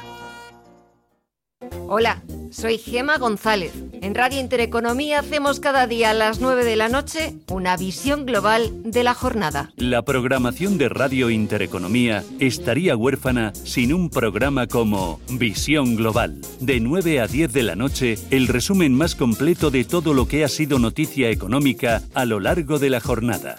[1.93, 3.73] Hola, soy Gema González.
[4.01, 8.71] En Radio Intereconomía hacemos cada día a las 9 de la noche una visión global
[8.89, 9.73] de la jornada.
[9.75, 16.39] La programación de Radio Intereconomía estaría huérfana sin un programa como Visión Global.
[16.61, 20.45] De 9 a 10 de la noche, el resumen más completo de todo lo que
[20.45, 23.57] ha sido noticia económica a lo largo de la jornada.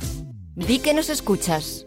[0.54, 1.86] Di que nos escuchas.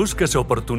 [0.00, 0.70] Buscas oportunidades